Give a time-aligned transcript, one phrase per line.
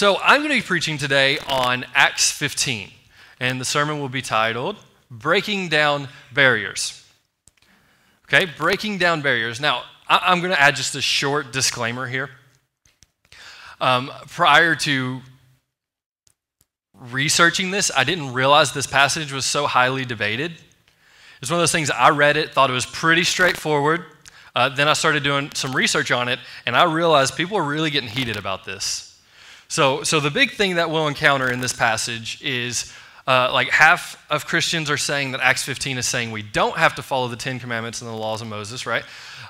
[0.00, 2.90] So, I'm going to be preaching today on Acts 15,
[3.38, 4.76] and the sermon will be titled
[5.10, 7.06] Breaking Down Barriers.
[8.24, 9.60] Okay, breaking down barriers.
[9.60, 12.30] Now, I- am going to add just a short disclaimer here.
[13.78, 15.20] Um, prior to
[16.94, 20.52] researching this, I didn't realize this passage was so highly debated.
[21.42, 24.06] It's one of those things I read it, thought it was pretty straightforward.
[24.56, 27.90] Uh, then I started doing some research on it, and I realized people are really
[27.90, 29.09] getting heated about this.
[29.70, 32.92] So, so the big thing that we'll encounter in this passage is
[33.28, 36.96] uh, like half of Christians are saying that Acts 15 is saying we don't have
[36.96, 39.04] to follow the Ten Commandments and the laws of Moses, right?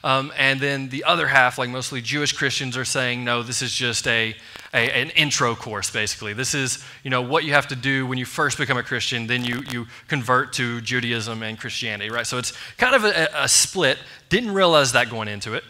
[0.05, 3.73] Um, and then the other half, like mostly Jewish Christians, are saying, no, this is
[3.73, 4.37] just a,
[4.74, 6.34] a, an intro course, basically.
[6.34, 9.27] This is, you know, what you have to do when you first become a Christian,
[9.27, 12.27] then you, you convert to Judaism and Christianity, right?
[12.27, 13.96] So it's kind of a, a split.
[14.29, 15.65] Didn't realize that going into it.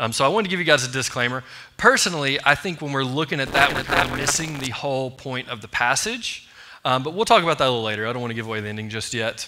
[0.00, 1.44] Um, so I wanted to give you guys a disclaimer.
[1.76, 5.68] Personally, I think when we're looking at that, we're missing the whole point of the
[5.68, 6.48] passage.
[6.86, 8.06] Um, but we'll talk about that a little later.
[8.06, 9.46] I don't want to give away the ending just yet.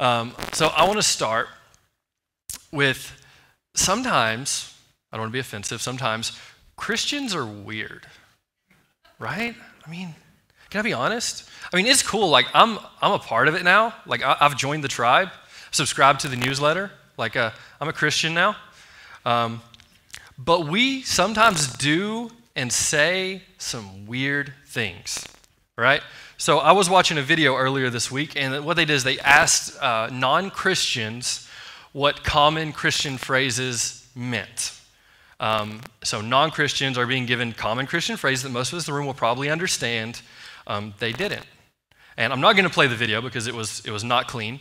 [0.00, 1.46] Um, so I want to start
[2.72, 3.24] with
[3.74, 4.74] sometimes,
[5.12, 6.40] I don't want to be offensive, sometimes
[6.74, 8.04] Christians are weird,
[9.20, 9.54] right?
[9.86, 10.12] I mean,
[10.70, 11.48] can I be honest?
[11.72, 12.30] I mean, it's cool.
[12.30, 13.94] Like, I'm, I'm a part of it now.
[14.06, 15.28] Like, I, have joined the tribe,
[15.70, 16.90] subscribed to the newsletter.
[17.16, 18.56] Like, uh, I'm a Christian now.
[19.24, 19.62] Um,
[20.38, 25.26] but we sometimes do and say some weird things,
[25.76, 26.02] right?
[26.36, 29.18] So I was watching a video earlier this week, and what they did is they
[29.20, 31.48] asked uh, non Christians
[31.92, 34.78] what common Christian phrases meant.
[35.40, 38.92] Um, so non Christians are being given common Christian phrases that most of us in
[38.92, 40.22] the room will probably understand.
[40.66, 41.46] Um, they didn't.
[42.16, 44.60] And I'm not going to play the video because it was, it was not clean.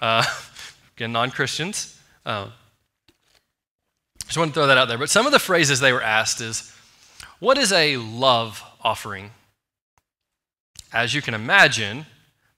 [0.00, 0.24] Uh,
[0.96, 1.98] again, non Christians.
[2.24, 2.48] Uh,
[4.28, 4.98] just want to throw that out there.
[4.98, 6.72] But some of the phrases they were asked is,
[7.40, 9.32] What is a love offering?
[10.92, 12.06] As you can imagine,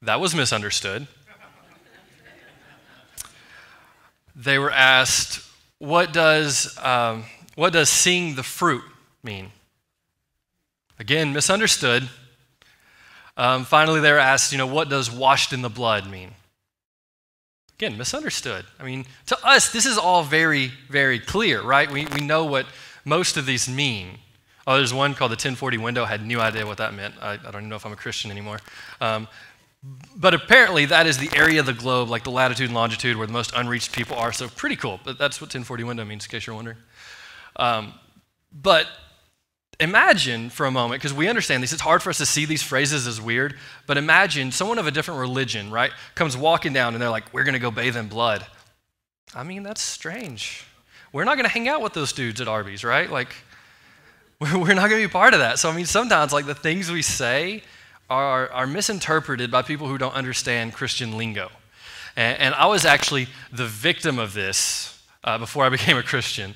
[0.02, 1.06] that was misunderstood.
[4.36, 5.46] they were asked,
[5.78, 8.82] what does, um, what does seeing the fruit
[9.22, 9.50] mean?
[10.98, 12.08] Again, misunderstood.
[13.36, 16.32] Um, finally, they were asked, you know, what does washed in the blood mean?
[17.80, 18.66] Again, misunderstood.
[18.78, 21.90] I mean, to us, this is all very, very clear, right?
[21.90, 22.66] We, we know what
[23.06, 24.18] most of these mean.
[24.66, 26.04] Oh, there's one called the 1040 window.
[26.04, 27.14] I had no idea what that meant.
[27.22, 28.60] I, I don't even know if I'm a Christian anymore.
[29.00, 29.28] Um,
[30.14, 33.26] but apparently, that is the area of the globe, like the latitude and longitude, where
[33.26, 34.30] the most unreached people are.
[34.30, 35.00] So, pretty cool.
[35.02, 36.76] But that's what 1040 window means, in case you're wondering.
[37.56, 37.94] Um,
[38.52, 38.88] but
[39.80, 42.62] imagine for a moment, because we understand this, it's hard for us to see these
[42.62, 47.02] phrases as weird, but imagine someone of a different religion, right, comes walking down and
[47.02, 48.46] they're like, we're going to go bathe in blood.
[49.34, 50.64] I mean, that's strange.
[51.12, 53.10] We're not going to hang out with those dudes at Arby's, right?
[53.10, 53.34] Like,
[54.40, 55.58] we're not going to be part of that.
[55.58, 57.62] So, I mean, sometimes, like, the things we say
[58.08, 61.50] are, are misinterpreted by people who don't understand Christian lingo.
[62.16, 66.54] And, and I was actually the victim of this uh, before I became a Christian.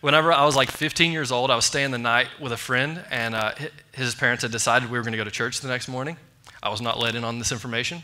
[0.00, 3.04] Whenever I was like 15 years old, I was staying the night with a friend,
[3.10, 3.52] and uh,
[3.92, 6.16] his parents had decided we were going to go to church the next morning.
[6.62, 8.02] I was not let in on this information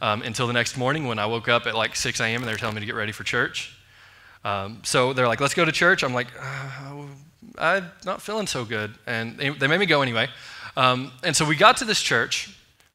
[0.00, 2.40] um, until the next morning when I woke up at like 6 a.m.
[2.40, 3.76] and they were telling me to get ready for church.
[4.42, 6.02] Um, so they're like, let's go to church.
[6.02, 7.04] I'm like, uh,
[7.58, 8.94] I'm not feeling so good.
[9.06, 10.28] And they, made me go anyway.
[10.78, 12.48] Um, and so we got to this church.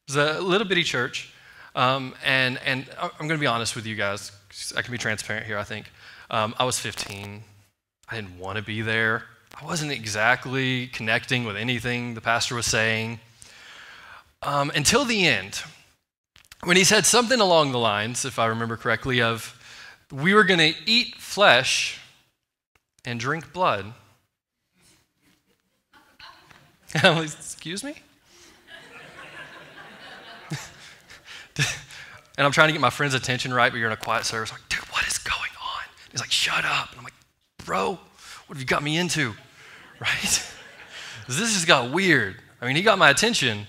[0.08, 1.32] It was a little bitty church.
[1.76, 4.32] Um, and, and I'm going to be honest with you guys.
[4.76, 5.90] I can be transparent here, I think.
[6.30, 7.44] Um, I was 15.
[8.10, 9.24] I didn't want to be there.
[9.60, 13.20] I wasn't exactly connecting with anything the pastor was saying.
[14.42, 15.62] Um, until the end,
[16.62, 19.54] when he said something along the lines, if I remember correctly, of
[20.12, 22.00] we were going to eat flesh
[23.04, 23.92] and drink blood.
[26.94, 27.96] Excuse me?
[31.58, 34.52] and I'm trying to get my friend's attention right, but you're in a quiet service.
[34.52, 35.82] like, dude, what is going on?
[36.10, 36.90] He's like, shut up.
[36.90, 37.12] And I'm like,
[37.64, 37.98] bro,
[38.48, 39.34] what have you got me into?
[40.00, 40.52] Right?
[41.26, 42.36] this just got weird.
[42.60, 43.66] I mean, he got my attention,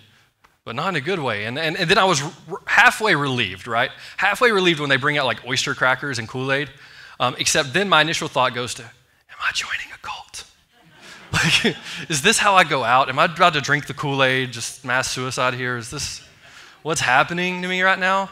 [0.64, 1.46] but not in a good way.
[1.46, 2.31] And, and, and then I was r-
[2.68, 3.90] halfway relieved, right?
[4.18, 6.70] Halfway relieved when they bring out like oyster crackers and Kool Aid.
[7.20, 10.46] Um, except then my initial thought goes to, am I joining a cult?
[11.34, 11.75] Like,
[12.10, 13.10] is this how I go out?
[13.10, 15.78] Am I about to drink the Kool Aid, just mass suicide here?
[15.78, 16.24] Is this
[16.84, 18.30] what's happening to me right now?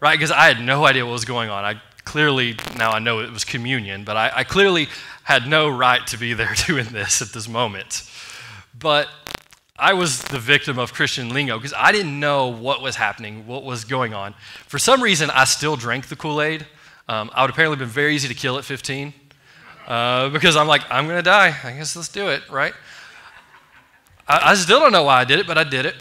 [0.00, 0.16] Right?
[0.16, 1.64] Because I had no idea what was going on.
[1.64, 4.88] I clearly, now I know it was communion, but I, I clearly
[5.24, 8.08] had no right to be there doing this at this moment.
[8.78, 9.08] But
[9.76, 13.64] I was the victim of Christian lingo because I didn't know what was happening, what
[13.64, 14.34] was going on.
[14.68, 16.66] For some reason, I still drank the Kool Aid.
[17.08, 19.12] Um, I would apparently been very easy to kill at 15
[19.86, 21.56] uh, because I'm like, I'm going to die.
[21.64, 22.72] I guess let's do it, right?
[24.28, 25.96] I, I still don't know why I did it, but I did it.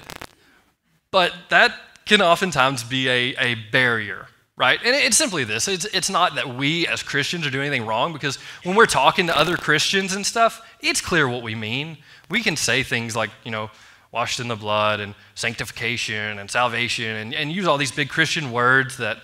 [1.11, 1.73] But that
[2.05, 4.27] can oftentimes be a, a barrier,
[4.63, 4.79] right?
[4.85, 8.13] And it's simply this it's, it's not that we as Christians are doing anything wrong,
[8.13, 11.97] because when we're talking to other Christians and stuff, it's clear what we mean.
[12.29, 13.69] We can say things like, you know,
[14.13, 18.53] washed in the blood and sanctification and salvation and, and use all these big Christian
[18.53, 19.17] words that,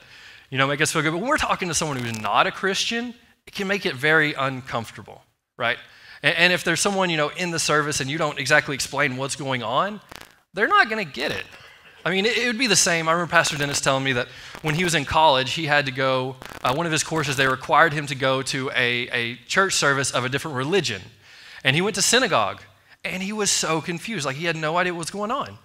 [0.50, 1.12] you know, make us feel good.
[1.12, 3.14] But when we're talking to someone who's not a Christian,
[3.48, 5.22] it can make it very uncomfortable,
[5.56, 5.78] right?
[6.22, 9.16] And, and if there's someone, you know, in the service and you don't exactly explain
[9.16, 10.02] what's going on,
[10.54, 11.46] they're not going to get it.
[12.06, 13.10] I mean, it, it, would be the same.
[13.10, 14.28] I remember Pastor Dennis telling me that
[14.62, 17.48] when he was in college, he had to go, uh, one of his courses, they
[17.48, 21.02] required him to go to a, a church service of a different religion.
[21.64, 22.62] And he went to synagogue.
[23.04, 24.26] And he was so confused.
[24.26, 25.58] Like he had no idea what was going on.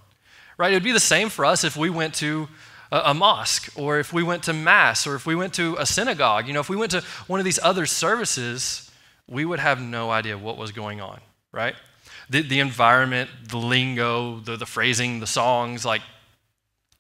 [0.57, 0.73] Right?
[0.73, 2.49] It would be the same for us if we went to
[2.93, 5.87] a, a mosque or if we went to mass or if we went to a
[5.87, 6.47] synagogue.
[6.47, 8.91] You know, if we went to one of these other services,
[9.29, 11.21] we would have no idea what was going on,
[11.51, 11.75] right?
[12.31, 16.03] The, the environment, the lingo, the, the phrasing, the songs, like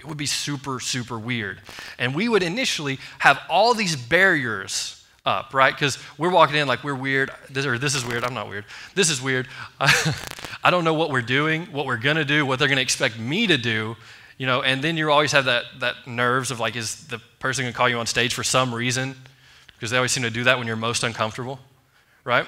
[0.05, 1.63] it would be super, super weird.
[1.99, 5.75] And we would initially have all these barriers up, right?
[5.75, 8.67] Because we're walking in like we're weird, this, or this is weird, I'm not weird,
[8.95, 9.49] this is weird.
[9.81, 13.47] I don't know what we're doing, what we're gonna do, what they're gonna expect me
[13.47, 13.97] to do,
[14.37, 17.65] you know, and then you always have that, that nerves of like, is the person
[17.65, 19.17] gonna call you on stage for some reason?
[19.69, 21.59] Because they always seem to do that when you're most uncomfortable,
[22.25, 22.47] right?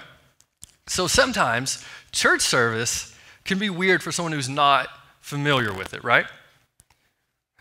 [0.88, 1.82] So sometimes
[2.12, 3.16] church service
[3.46, 4.88] can be weird for someone who's not
[5.22, 6.26] familiar with it, right?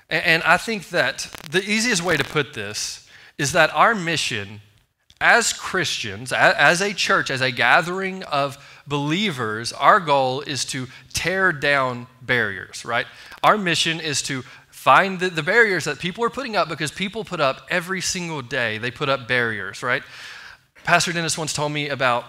[0.09, 3.07] And, I think that the easiest way to put this
[3.37, 4.61] is that our mission
[5.21, 11.51] as Christians, as a church, as a gathering of believers, our goal is to tear
[11.51, 13.07] down barriers, right?
[13.41, 17.23] Our mission is to find the, the, barriers that people are putting up because people
[17.23, 18.77] put up every single day.
[18.77, 20.03] They put up barriers, right?
[20.83, 22.25] Pastor Dennis once told me about,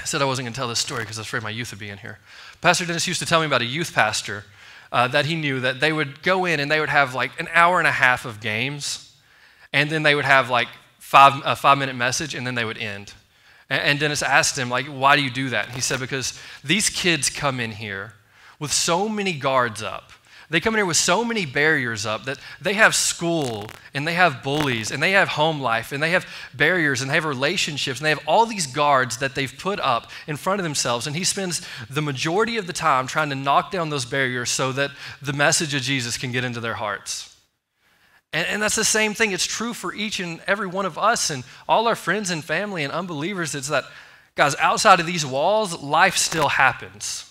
[0.00, 1.70] I said I wasn't going to tell this story because I was afraid my youth
[1.70, 2.18] would be in here.
[2.60, 4.44] Pastor Dennis used to tell me about a youth pastor
[4.92, 7.48] uh, that he knew that they would go in and they would have like an
[7.52, 9.14] hour and a half of games,
[9.72, 12.78] and then they would have like five, a five minute message, and then they would
[12.78, 13.12] end.
[13.68, 15.66] And, and Dennis asked him, like, why do you do that?
[15.66, 18.14] And he said, because these kids come in here
[18.58, 20.12] with so many guards up.
[20.50, 24.14] They come in here with so many barriers up that they have school and they
[24.14, 28.00] have bullies and they have home life and they have barriers and they have relationships
[28.00, 31.06] and they have all these guards that they've put up in front of themselves.
[31.06, 34.72] And he spends the majority of the time trying to knock down those barriers so
[34.72, 34.90] that
[35.22, 37.30] the message of Jesus can get into their hearts.
[38.32, 39.32] And, and, that's the same thing.
[39.32, 42.84] It's true for each and every one of us and all our friends and family
[42.84, 43.54] and unbelievers.
[43.54, 43.84] It's that,
[44.36, 47.29] guys, outside of these walls, life still happens,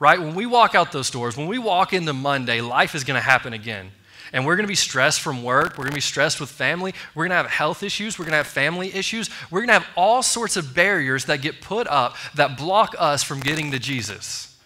[0.00, 0.20] right?
[0.20, 3.24] When we walk out those doors, when we walk into Monday, life is going to
[3.24, 3.90] happen again.
[4.32, 5.72] And we're going to be stressed from work.
[5.72, 6.94] We're going to be stressed with family.
[7.14, 8.18] We're going to have health issues.
[8.18, 9.30] We're going to have family issues.
[9.50, 13.22] We're going to have all sorts of barriers that get put up that block us
[13.22, 14.56] from getting to Jesus,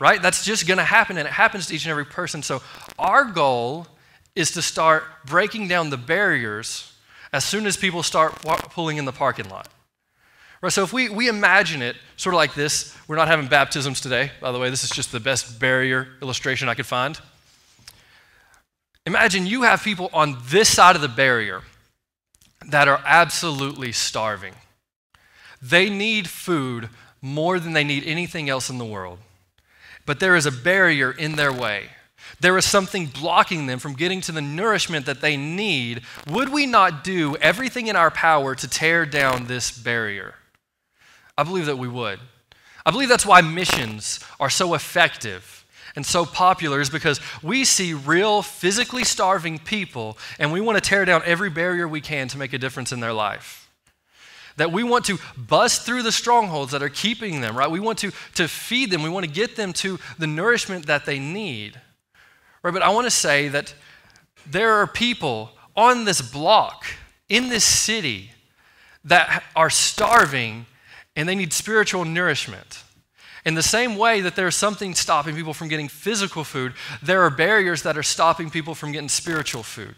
[0.00, 0.20] right?
[0.20, 2.42] That's just going to happen, and it happens to each and every person.
[2.42, 2.60] So,
[2.98, 3.86] our goal
[4.34, 6.92] is to start breaking down the barriers
[7.32, 8.34] as soon as people start
[8.70, 9.68] pulling in the parking lot.
[10.64, 14.00] Right, so if we, we imagine it sort of like this, we're not having baptisms
[14.00, 17.20] today, by the way, this is just the best barrier illustration I could find.
[19.04, 21.60] Imagine you have people on this side of the barrier
[22.66, 24.54] that are absolutely starving.
[25.60, 26.88] They need food
[27.20, 29.18] more than they need anything else in the world.
[30.06, 31.90] But there is a barrier in their way.
[32.40, 36.04] There is something blocking them from getting to the nourishment that they need.
[36.26, 40.36] Would we not do everything in our power to tear down this barrier?
[41.36, 42.20] I believe that we would.
[42.86, 45.64] I believe that's why missions are so effective
[45.96, 50.88] and so popular is because we see real physically starving people and we want to
[50.88, 53.70] tear down every barrier we can to make a difference in their life.
[54.56, 57.70] That we want to bust through the strongholds that are keeping them, right?
[57.70, 59.02] We want to, to feed them.
[59.02, 61.80] We want to get them to the nourishment that they need.
[62.62, 63.74] Right, but I want to say that
[64.46, 66.86] there are people on this block,
[67.28, 68.30] in this city,
[69.04, 70.66] that are starving
[71.16, 72.82] and they need spiritual nourishment.
[73.44, 77.30] In the same way that there's something stopping people from getting physical food, there are
[77.30, 79.94] barriers that are stopping people from getting spiritual food.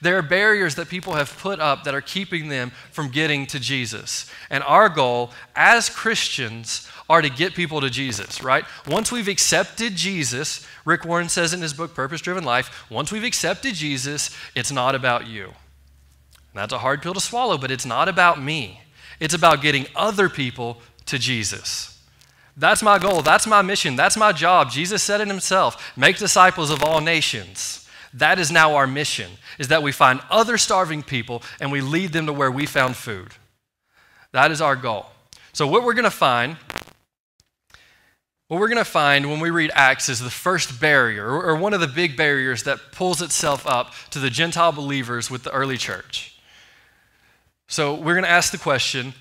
[0.00, 3.60] There are barriers that people have put up that are keeping them from getting to
[3.60, 4.30] Jesus.
[4.50, 8.64] And our goal as Christians are to get people to Jesus, right?
[8.86, 13.24] Once we've accepted Jesus, Rick Warren says in his book, Purpose Driven Life, once we've
[13.24, 15.52] accepted Jesus, it's not about you.
[16.54, 18.80] That's a hard pill to swallow, but it's not about me.
[19.20, 22.00] It's about getting other people to Jesus.
[22.56, 23.22] That's my goal.
[23.22, 23.96] That's my mission.
[23.96, 24.70] That's my job.
[24.70, 27.88] Jesus said it himself make disciples of all nations.
[28.14, 32.12] That is now our mission, is that we find other starving people and we lead
[32.12, 33.28] them to where we found food.
[34.32, 35.06] That is our goal.
[35.52, 36.56] So, what we're going to find
[38.48, 41.74] what we're going to find when we read Acts is the first barrier, or one
[41.74, 45.76] of the big barriers that pulls itself up to the Gentile believers with the early
[45.76, 46.37] church.
[47.68, 49.12] So we're going to ask the question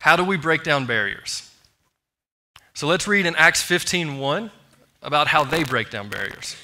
[0.00, 1.48] how do we break down barriers?
[2.74, 4.50] So let's read in Acts 15:1
[5.02, 6.56] about how they break down barriers.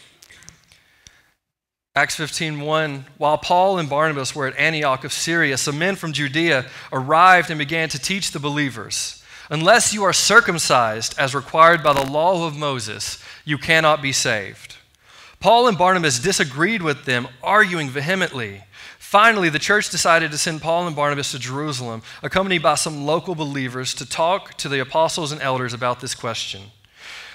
[1.96, 6.66] Acts 15:1 While Paul and Barnabas were at Antioch of Syria, some men from Judea
[6.92, 9.22] arrived and began to teach the believers.
[9.50, 14.76] Unless you are circumcised as required by the law of Moses, you cannot be saved.
[15.38, 18.64] Paul and Barnabas disagreed with them, arguing vehemently.
[19.04, 23.36] Finally, the church decided to send Paul and Barnabas to Jerusalem, accompanied by some local
[23.36, 26.62] believers, to talk to the apostles and elders about this question.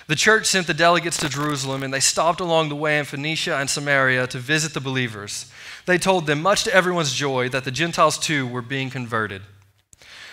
[0.08, 3.56] The church sent the delegates to Jerusalem, and they stopped along the way in Phoenicia
[3.56, 5.50] and Samaria to visit the believers.
[5.86, 9.44] They told them, much to everyone's joy, that the Gentiles too were being converted.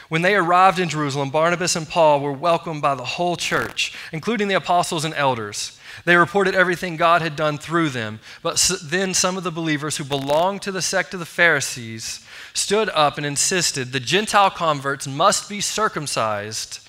[0.09, 4.49] When they arrived in Jerusalem, Barnabas and Paul were welcomed by the whole church, including
[4.49, 5.79] the apostles and elders.
[6.05, 8.21] They reported everything God had done through them.
[8.43, 12.25] But then some of the believers who belonged to the sect of the Pharisees
[12.55, 16.87] stood up and insisted the Gentile converts must be circumcised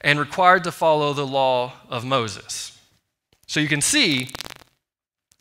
[0.00, 2.78] and required to follow the law of Moses.
[3.46, 4.30] So you can see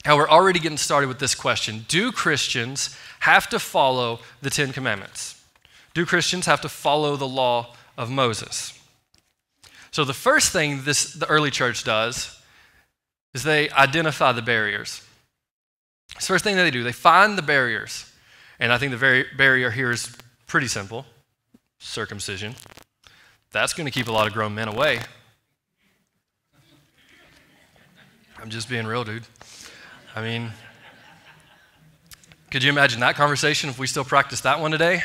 [0.05, 4.71] how we're already getting started with this question Do Christians have to follow the Ten
[4.71, 5.43] Commandments?
[5.93, 8.79] Do Christians have to follow the law of Moses?
[9.91, 12.35] So, the first thing this, the early church does
[13.36, 15.04] is they identify the barriers.
[16.22, 18.10] first thing they do, they find the barriers.
[18.62, 20.15] And I think the very barrier here is
[20.48, 21.06] pretty simple
[21.77, 22.56] circumcision.
[23.51, 25.01] That's going to keep a lot of grown men away.
[28.42, 29.24] I'm just being real, dude.
[30.15, 30.51] I mean,
[32.51, 35.04] could you imagine that conversation if we still practice that one today?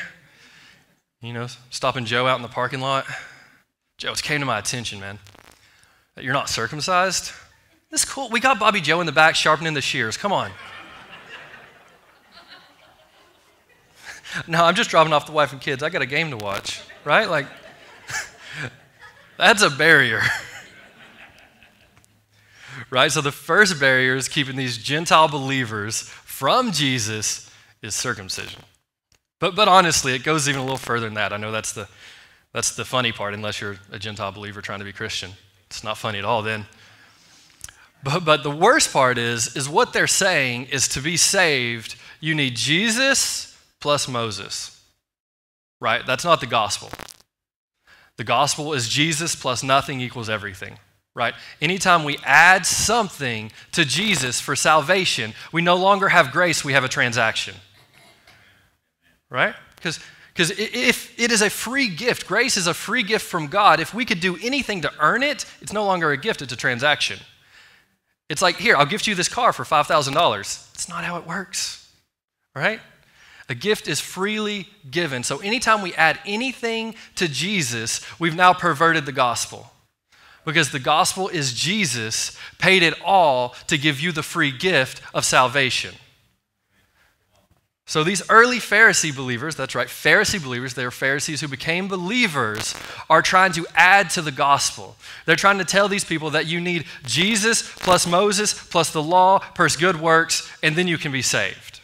[1.21, 3.07] You know, stopping Joe out in the parking lot.
[3.99, 5.19] Joe, it came to my attention, man,
[6.15, 7.33] that you're not circumcised.
[7.91, 8.29] This is cool.
[8.29, 10.17] We got Bobby Joe in the back sharpening the shears.
[10.17, 10.53] Come on.
[14.47, 15.83] no, I'm just dropping off the wife and kids.
[15.83, 17.29] I got a game to watch, right?
[17.29, 17.47] Like,
[19.37, 20.21] that's a barrier.
[22.91, 23.11] right?
[23.11, 27.51] So the first barrier is keeping these Gentile believers from Jesus
[27.83, 28.63] is circumcision.
[29.41, 31.33] But, but honestly, it goes even a little further than that.
[31.33, 31.89] I know that's the,
[32.53, 35.33] that's the funny part, unless you're a Gentile believer trying to be Christian.
[35.67, 36.67] It's not funny at all then.
[38.03, 42.35] But, but the worst part is, is what they're saying is to be saved, you
[42.35, 44.81] need Jesus plus Moses.
[45.81, 46.05] Right?
[46.07, 46.91] That's not the gospel.
[48.17, 50.79] The gospel is Jesus plus nothing equals everything.
[51.15, 51.35] Right?
[51.61, 56.85] Anytime we add something to Jesus for salvation, we no longer have grace, we have
[56.85, 57.55] a transaction
[59.31, 59.55] right?
[59.77, 60.01] Because
[60.35, 63.81] because if it is a free gift, grace is a free gift from God.
[63.81, 66.57] If we could do anything to earn it, it's no longer a gift, it's a
[66.57, 67.19] transaction.
[68.31, 70.75] It's like, here, I'll gift you this car for $5,000.
[70.75, 71.93] It's not how it works,
[72.55, 72.81] right?
[73.49, 75.25] A gift is freely given.
[75.25, 79.73] So anytime we add anything to Jesus, we've now perverted the gospel.
[80.45, 85.25] Because the gospel is Jesus paid it all to give you the free gift of
[85.25, 85.97] salvation.
[87.91, 92.77] So these early Pharisee believers, that's right, Pharisee believers, they're Pharisees who became believers,
[93.11, 94.95] are trying to add to the gospel.
[95.27, 99.41] They're trying to tell these people that you need Jesus plus Moses plus the law
[99.57, 101.81] plus good works, and then you can be saved.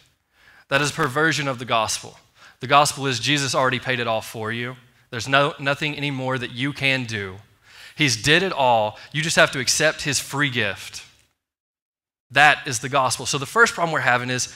[0.69, 2.17] That is perversion of the gospel.
[2.61, 4.77] The gospel is Jesus already paid it all for you.
[5.11, 7.39] There's no, nothing anymore that you can do.
[7.97, 8.97] He's did it all.
[9.11, 11.05] You just have to accept his free gift.
[12.31, 13.27] That is the gospel.
[13.27, 14.55] So the first problem we're having is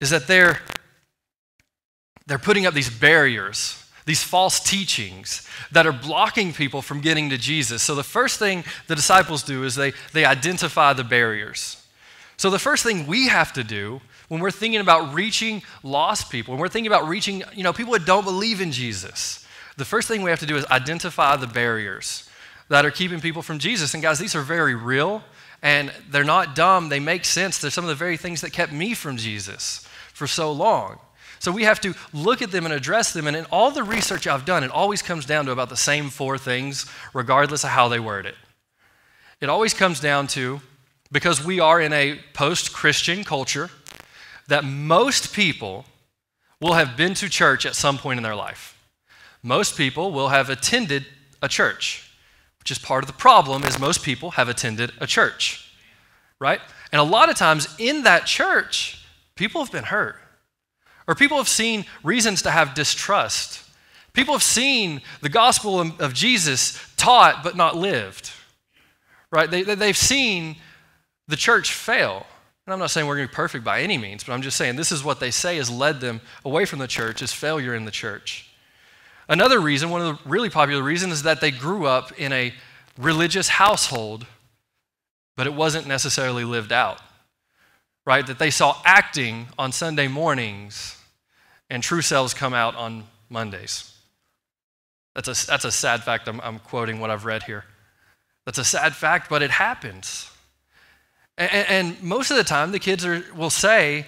[0.00, 0.60] is that they're,
[2.26, 7.38] they're putting up these barriers, these false teachings that are blocking people from getting to
[7.38, 7.82] Jesus.
[7.82, 11.84] So the first thing the disciples do is they, they identify the barriers.
[12.36, 16.52] So the first thing we have to do when we're thinking about reaching lost people,
[16.52, 19.44] when we're thinking about reaching, you know, people that don't believe in Jesus,
[19.76, 22.28] the first thing we have to do is identify the barriers
[22.68, 23.94] that are keeping people from Jesus.
[23.94, 25.22] And guys, these are very real
[25.62, 26.88] and they're not dumb.
[26.88, 27.58] They make sense.
[27.58, 29.87] They're some of the very things that kept me from Jesus
[30.18, 30.98] for so long.
[31.38, 33.28] So we have to look at them and address them.
[33.28, 36.10] And in all the research I've done, it always comes down to about the same
[36.10, 36.84] four things,
[37.14, 38.34] regardless of how they word it.
[39.40, 40.60] It always comes down to
[41.12, 43.70] because we are in a post Christian culture,
[44.48, 45.86] that most people
[46.60, 48.76] will have been to church at some point in their life.
[49.42, 51.06] Most people will have attended
[51.40, 52.10] a church,
[52.58, 55.72] which is part of the problem is most people have attended a church.
[56.40, 56.60] Right?
[56.92, 58.97] And a lot of times in that church,
[59.38, 60.16] People have been hurt.
[61.06, 63.62] Or people have seen reasons to have distrust.
[64.12, 68.32] People have seen the gospel of Jesus taught but not lived.
[69.30, 69.50] right?
[69.50, 70.56] They, they've seen
[71.28, 72.26] the church fail.
[72.66, 74.56] And I'm not saying we're going to be perfect by any means, but I'm just
[74.56, 77.74] saying this is what they say has led them away from the church is failure
[77.74, 78.50] in the church.
[79.28, 82.52] Another reason, one of the really popular reasons, is that they grew up in a
[82.98, 84.26] religious household,
[85.36, 87.00] but it wasn't necessarily lived out.
[88.08, 88.26] Right?
[88.26, 90.96] That they saw acting on Sunday mornings
[91.68, 93.94] and true selves come out on Mondays.
[95.14, 96.26] That's a, that's a sad fact.
[96.26, 97.66] I'm, I'm quoting what I've read here.
[98.46, 100.30] That's a sad fact, but it happens.
[101.36, 104.06] And, and most of the time, the kids are, will say,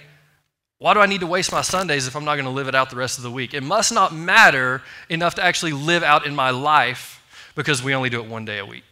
[0.79, 2.73] why do I need to waste my Sundays if I'm not going to live it
[2.73, 3.53] out the rest of the week?
[3.53, 8.09] It must not matter enough to actually live out in my life because we only
[8.09, 8.83] do it one day a week.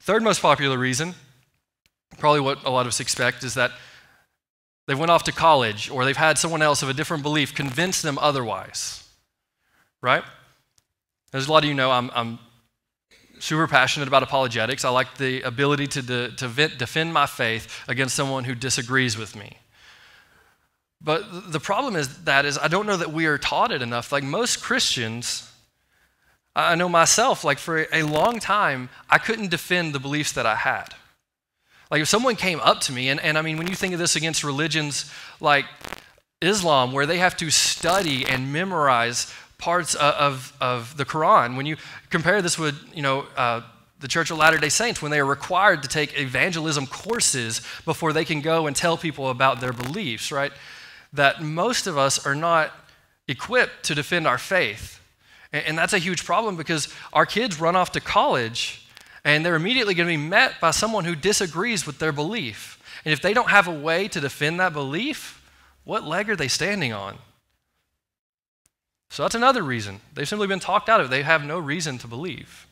[0.00, 1.14] Third most popular reason,
[2.18, 3.72] probably what a lot of us expect, is that
[4.86, 8.02] they went off to college or they've had someone else of a different belief convince
[8.02, 9.04] them otherwise.
[10.00, 10.24] Right?
[11.32, 12.38] As a lot of you know, I'm, I'm
[13.38, 14.84] super passionate about apologetics.
[14.84, 19.36] I like the ability to, de, to defend my faith against someone who disagrees with
[19.36, 19.58] me.
[21.00, 24.10] But the problem is that is I don't know that we are taught it enough.
[24.10, 25.50] Like most Christians,
[26.56, 30.56] I know myself, like for a long time, I couldn't defend the beliefs that I
[30.56, 30.94] had.
[31.90, 33.98] Like if someone came up to me, and, and I mean, when you think of
[33.98, 35.64] this against religions like
[36.40, 41.56] Islam, where they have to study and memorize parts of, of the Quran.
[41.56, 41.76] When you
[42.10, 43.62] compare this with, you know, uh,
[44.00, 48.12] the Church of Latter day Saints, when they are required to take evangelism courses before
[48.12, 50.52] they can go and tell people about their beliefs, right?
[51.12, 52.72] That most of us are not
[53.26, 55.00] equipped to defend our faith.
[55.52, 58.87] And, and that's a huge problem because our kids run off to college
[59.28, 62.82] and they're immediately going to be met by someone who disagrees with their belief.
[63.04, 65.46] And if they don't have a way to defend that belief,
[65.84, 67.18] what leg are they standing on?
[69.10, 70.00] So that's another reason.
[70.14, 71.10] They've simply been talked out of it.
[71.10, 72.66] They have no reason to believe.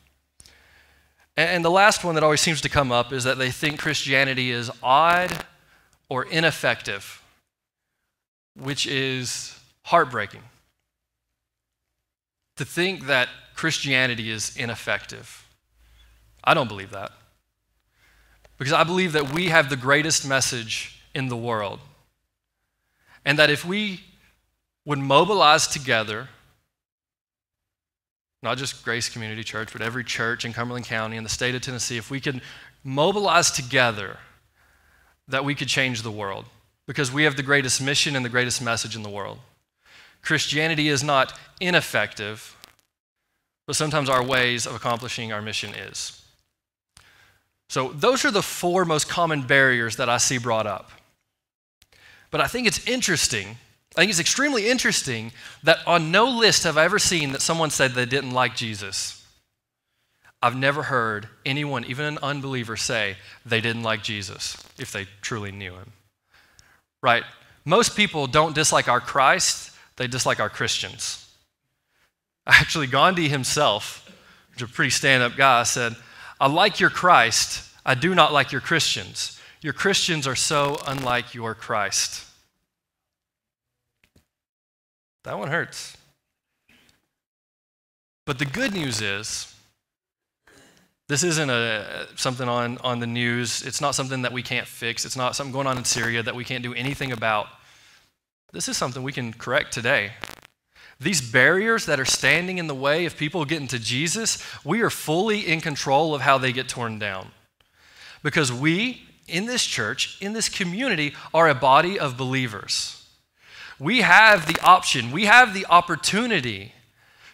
[1.35, 4.49] And the last one that always seems to come up is that they think Christianity
[4.49, 5.45] is odd
[6.09, 7.21] or ineffective,
[8.59, 10.41] which is heartbreaking.
[12.55, 15.43] To think that Christianity is ineffective.
[16.47, 17.11] I don't believe that.
[18.57, 21.81] Because I believe that we have the greatest message in the world.
[23.25, 23.99] And that if we
[24.85, 26.29] would mobilize together,
[28.41, 31.61] not just Grace Community Church, but every church in Cumberland County and the state of
[31.61, 32.41] Tennessee, if we could
[32.81, 34.17] mobilize together,
[35.27, 36.45] that we could change the world
[36.85, 39.39] because we have the greatest mission and the greatest message in the world.
[40.21, 42.55] Christianity is not ineffective,
[43.65, 46.23] but sometimes our ways of accomplishing our mission is.
[47.69, 50.91] So, those are the four most common barriers that I see brought up.
[52.31, 53.57] But I think it's interesting
[53.97, 55.31] I think it's extremely interesting
[55.63, 59.25] that on no list have I ever seen that someone said they didn't like Jesus.
[60.39, 65.51] I've never heard anyone, even an unbeliever, say they didn't like Jesus if they truly
[65.51, 65.93] knew him.
[67.01, 67.23] Right?
[67.65, 71.27] Most people don't dislike our Christ, they dislike our Christians.
[72.45, 74.07] Actually, Gandhi himself,
[74.51, 75.95] which is a pretty stand up guy, said,
[76.39, 79.39] I like your Christ, I do not like your Christians.
[79.61, 82.23] Your Christians are so unlike your Christ.
[85.23, 85.97] That one hurts.
[88.25, 89.53] But the good news is,
[91.07, 93.63] this isn't a, something on, on the news.
[93.65, 95.05] It's not something that we can't fix.
[95.05, 97.47] It's not something going on in Syria that we can't do anything about.
[98.51, 100.11] This is something we can correct today.
[100.99, 104.89] These barriers that are standing in the way of people getting to Jesus, we are
[104.89, 107.31] fully in control of how they get torn down.
[108.23, 112.97] Because we, in this church, in this community, are a body of believers
[113.79, 116.73] we have the option, we have the opportunity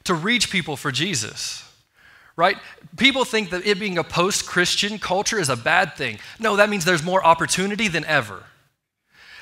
[0.03, 1.59] to reach people for Jesus.
[2.35, 2.57] Right?
[2.97, 6.17] People think that it being a post Christian culture is a bad thing.
[6.39, 8.43] No, that means there's more opportunity than ever.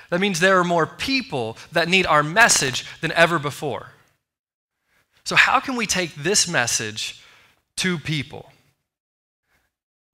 [0.09, 3.91] That means there are more people that need our message than ever before.
[5.23, 7.23] So, how can we take this message
[7.77, 8.51] to people?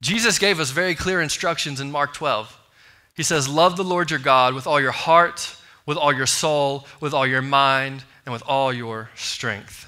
[0.00, 2.56] Jesus gave us very clear instructions in Mark 12.
[3.16, 6.86] He says, Love the Lord your God with all your heart, with all your soul,
[7.00, 9.86] with all your mind, and with all your strength.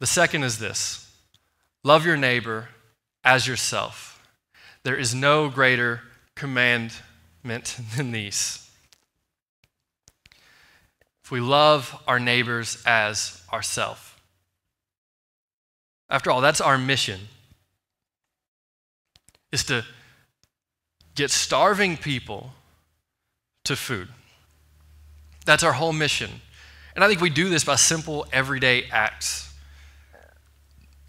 [0.00, 1.08] The second is this
[1.84, 2.70] love your neighbor
[3.22, 4.20] as yourself.
[4.82, 6.00] There is no greater
[6.34, 8.61] commandment than these.
[11.32, 14.02] We love our neighbors as ourselves.
[16.10, 17.20] After all, that's our mission.
[19.50, 19.82] Is to
[21.14, 22.52] get starving people
[23.64, 24.08] to food.
[25.46, 26.28] That's our whole mission.
[26.94, 29.54] And I think we do this by simple, everyday acts.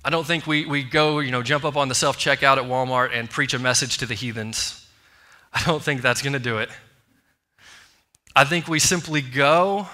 [0.05, 2.63] I don't think we, we go, you know, jump up on the self checkout at
[2.63, 4.88] Walmart and preach a message to the heathens.
[5.51, 6.69] I don't think that's going to do it.
[8.38, 9.89] I think we simply go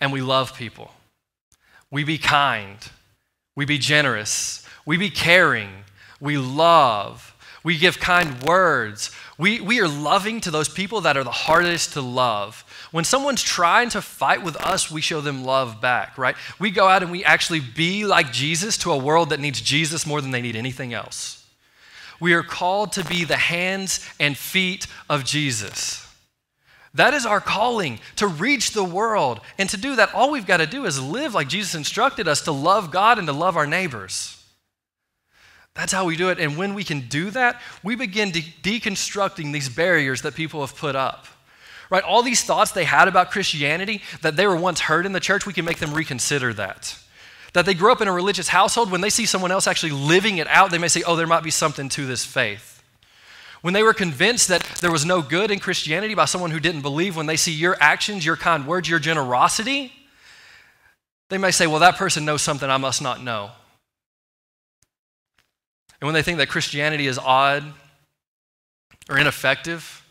[0.00, 0.92] and we love people.
[1.90, 2.78] We be kind.
[3.54, 4.66] We be generous.
[4.84, 5.70] We be caring.
[6.20, 7.34] We love.
[7.64, 9.10] We give kind words.
[9.38, 12.64] We, we are loving to those people that are the hardest to love.
[12.92, 16.36] When someone's trying to fight with us, we show them love back, right?
[16.58, 20.06] We go out and we actually be like Jesus to a world that needs Jesus
[20.06, 21.44] more than they need anything else.
[22.20, 26.05] We are called to be the hands and feet of Jesus.
[26.96, 29.40] That is our calling to reach the world.
[29.58, 32.42] And to do that, all we've got to do is live like Jesus instructed us
[32.42, 34.32] to love God and to love our neighbors.
[35.74, 36.38] That's how we do it.
[36.38, 40.76] And when we can do that, we begin de- deconstructing these barriers that people have
[40.76, 41.26] put up
[41.90, 42.02] right?
[42.02, 45.46] All these thoughts they had about Christianity that they were once heard in the church,
[45.46, 46.98] we can make them reconsider that.
[47.52, 50.38] That they grew up in a religious household, when they see someone else actually living
[50.38, 52.75] it out, they may say, oh, there might be something to this faith.
[53.66, 56.82] When they were convinced that there was no good in Christianity by someone who didn't
[56.82, 59.92] believe, when they see your actions, your kind words, your generosity,
[61.30, 63.50] they may say, well, that person knows something I must not know.
[66.00, 67.64] And when they think that Christianity is odd
[69.10, 70.06] or ineffective,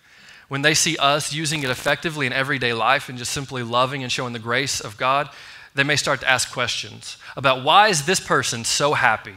[0.49, 4.11] when they see us using it effectively in everyday life and just simply loving and
[4.11, 5.29] showing the grace of God,
[5.75, 9.35] they may start to ask questions about why is this person so happy?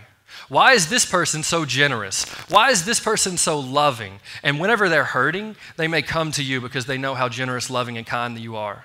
[0.49, 2.25] Why is this person so generous?
[2.49, 4.21] Why is this person so loving?
[4.43, 7.99] And whenever they're hurting, they may come to you because they know how generous, loving,
[7.99, 8.85] and kind you are.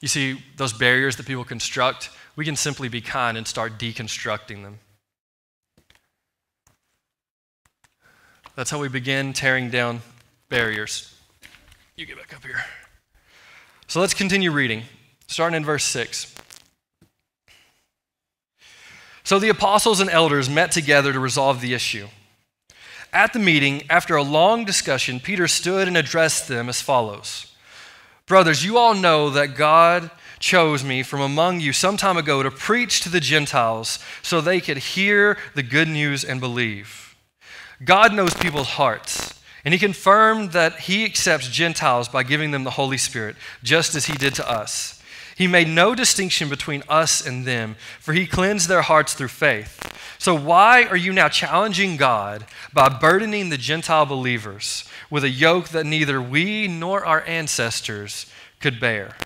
[0.00, 4.62] You see, those barriers that people construct, we can simply be kind and start deconstructing
[4.62, 4.78] them.
[8.54, 10.00] That's how we begin tearing down
[10.48, 11.14] barriers.
[11.96, 12.64] You get back up here.
[13.86, 14.82] So let's continue reading,
[15.28, 16.34] starting in verse 6.
[19.28, 22.08] So the apostles and elders met together to resolve the issue.
[23.12, 27.54] At the meeting, after a long discussion, Peter stood and addressed them as follows
[28.24, 32.50] Brothers, you all know that God chose me from among you some time ago to
[32.50, 37.14] preach to the Gentiles so they could hear the good news and believe.
[37.84, 42.70] God knows people's hearts, and He confirmed that He accepts Gentiles by giving them the
[42.70, 44.97] Holy Spirit, just as He did to us.
[45.38, 49.80] He made no distinction between us and them, for He cleansed their hearts through faith.
[50.18, 55.68] So, why are you now challenging God by burdening the Gentile believers with a yoke
[55.68, 58.26] that neither we nor our ancestors
[58.58, 59.16] could bear?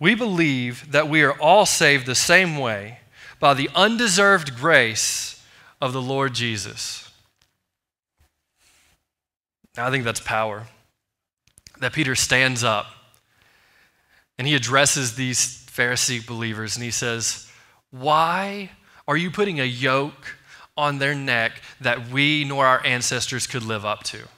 [0.00, 2.98] We believe that we are all saved the same way
[3.38, 5.40] by the undeserved grace
[5.80, 7.12] of the Lord Jesus.
[9.78, 10.66] I think that's power.
[11.78, 12.86] That Peter stands up
[14.38, 17.50] and he addresses these Pharisee believers and he says,
[17.90, 18.70] Why
[19.06, 20.36] are you putting a yoke
[20.76, 24.28] on their neck that we nor our ancestors could live up to?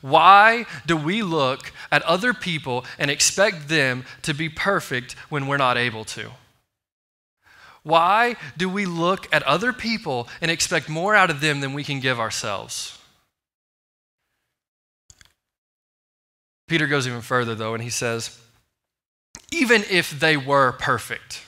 [0.00, 5.58] Why do we look at other people and expect them to be perfect when we're
[5.58, 6.30] not able to?
[7.82, 11.84] Why do we look at other people and expect more out of them than we
[11.84, 12.98] can give ourselves?
[16.68, 18.38] Peter goes even further, though, and he says,
[19.50, 21.42] even if they were perfect,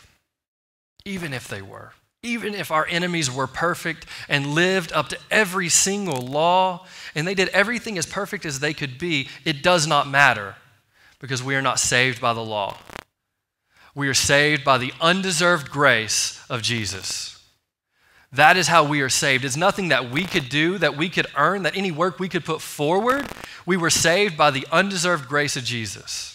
[1.04, 5.68] even if they were, even if our enemies were perfect and lived up to every
[5.68, 10.08] single law and they did everything as perfect as they could be, it does not
[10.08, 10.54] matter
[11.18, 12.76] because we are not saved by the law.
[13.94, 17.32] We are saved by the undeserved grace of Jesus.
[18.32, 19.44] That is how we are saved.
[19.44, 22.44] It's nothing that we could do, that we could earn, that any work we could
[22.44, 23.28] put forward.
[23.66, 26.31] We were saved by the undeserved grace of Jesus.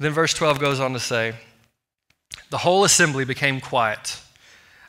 [0.00, 1.34] Then verse 12 goes on to say,
[2.48, 4.18] The whole assembly became quiet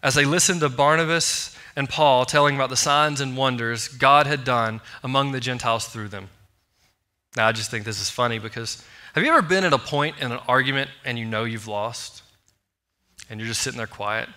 [0.02, 4.46] as they listened to Barnabas and Paul telling about the signs and wonders God had
[4.46, 6.30] done among the Gentiles through them.
[7.36, 10.16] Now, I just think this is funny because have you ever been at a point
[10.22, 12.24] in an argument and you know you've lost?
[13.30, 14.30] And you're just sitting there quiet?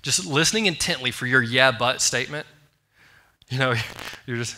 [0.00, 2.46] Just listening intently for your yeah, but statement?
[3.50, 3.74] You know,
[4.26, 4.56] you're just,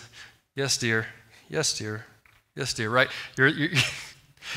[0.55, 1.07] yes, dear,
[1.49, 2.07] yes, dear,
[2.55, 3.09] yes, dear, right?
[3.37, 3.71] You're, you're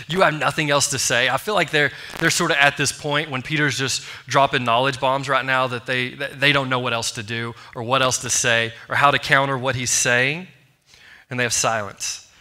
[0.07, 1.29] you have nothing else to say.
[1.29, 4.99] I feel like they're, they're sort of at this point when Peter's just dropping knowledge
[4.99, 8.01] bombs right now that they, that they don't know what else to do or what
[8.01, 10.47] else to say or how to counter what he's saying,
[11.29, 12.31] and they have silence.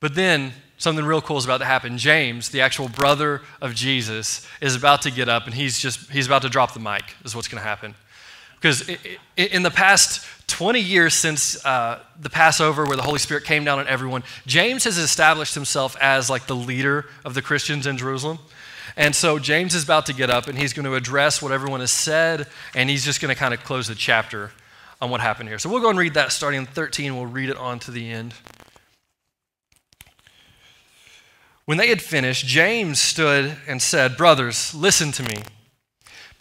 [0.00, 1.98] But then something real cool is about to happen.
[1.98, 6.26] James, the actual brother of Jesus, is about to get up and he's just he's
[6.26, 7.94] about to drop the mic, is what's going to happen.
[8.64, 8.88] Because
[9.36, 13.78] in the past 20 years since uh, the Passover, where the Holy Spirit came down
[13.78, 18.38] on everyone, James has established himself as like the leader of the Christians in Jerusalem.
[18.96, 21.80] And so James is about to get up and he's going to address what everyone
[21.80, 24.50] has said, and he's just going to kind of close the chapter
[24.98, 25.58] on what happened here.
[25.58, 27.14] So we'll go and read that starting in 13.
[27.14, 28.32] We'll read it on to the end.
[31.66, 35.42] When they had finished, James stood and said, Brothers, listen to me.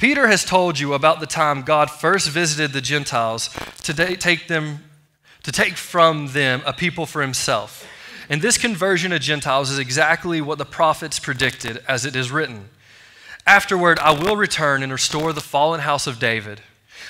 [0.04, 3.50] Peter has told you about the time God first visited the Gentiles
[3.84, 4.84] to take them
[5.44, 7.88] to take from them a people for himself.
[8.28, 12.68] And this conversion of Gentiles is exactly what the prophets predicted as it is written.
[13.48, 16.60] Afterward, I will return and restore the fallen house of David.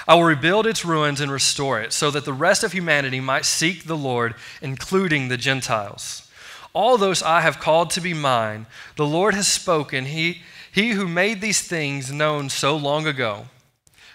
[0.07, 3.45] I will rebuild its ruins and restore it so that the rest of humanity might
[3.45, 6.29] seek the Lord, including the Gentiles.
[6.73, 10.05] All those I have called to be mine, the Lord has spoken.
[10.05, 13.45] He, he who made these things known so long ago.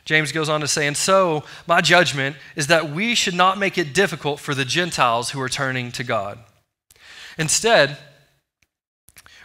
[0.04, 3.78] James goes on to say, And so my judgment is that we should not make
[3.78, 6.40] it difficult for the Gentiles who are turning to God.
[7.38, 7.96] Instead,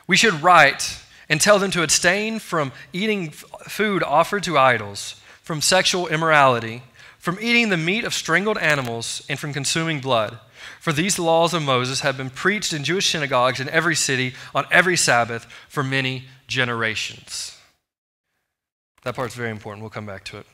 [0.08, 5.62] we should write and tell them to abstain from eating food offered to idols, from
[5.62, 6.82] sexual immorality,
[7.20, 10.40] from eating the meat of strangled animals, and from consuming blood.
[10.80, 14.66] For these laws of Moses have been preached in Jewish synagogues in every city on
[14.72, 17.58] every Sabbath for many generations.
[19.04, 19.82] That part's very important.
[19.82, 20.46] We'll come back to it.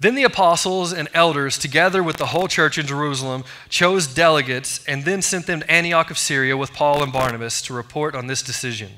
[0.00, 5.04] Then the apostles and elders, together with the whole church in Jerusalem, chose delegates and
[5.04, 8.42] then sent them to Antioch of Syria with Paul and Barnabas to report on this
[8.42, 8.92] decision.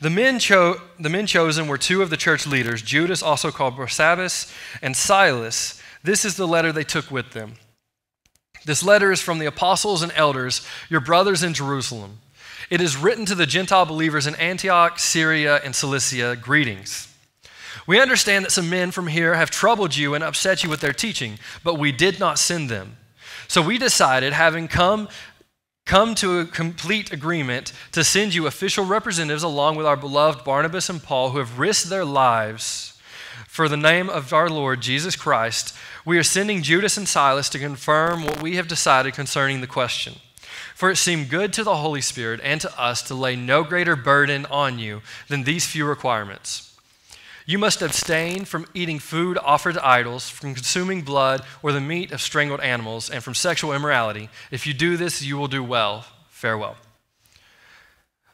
[0.00, 3.76] The men, cho- the men chosen were two of the church leaders, Judas, also called
[3.76, 4.50] Barsabbas,
[4.80, 5.80] and Silas.
[6.02, 7.54] This is the letter they took with them.
[8.64, 12.20] This letter is from the apostles and elders, your brothers in Jerusalem.
[12.70, 16.36] It is written to the Gentile believers in Antioch, Syria, and Cilicia.
[16.40, 17.08] Greetings.
[17.86, 20.92] We understand that some men from here have troubled you and upset you with their
[20.92, 22.96] teaching, but we did not send them.
[23.48, 25.08] So we decided, having come
[25.84, 30.88] come to a complete agreement to send you official representatives along with our beloved Barnabas
[30.88, 32.98] and Paul who have risked their lives
[33.46, 35.76] for the name of our Lord Jesus Christ.
[36.06, 40.14] We are sending Judas and Silas to confirm what we have decided concerning the question.
[40.74, 43.96] For it seemed good to the Holy Spirit and to us to lay no greater
[43.96, 46.74] burden on you than these few requirements.
[47.46, 52.10] You must abstain from eating food offered to idols, from consuming blood or the meat
[52.10, 54.30] of strangled animals, and from sexual immorality.
[54.50, 56.06] If you do this, you will do well.
[56.30, 56.76] Farewell.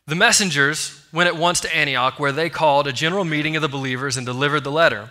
[0.06, 3.68] The messengers went at once to Antioch, where they called a general meeting of the
[3.68, 5.10] believers and delivered the letter.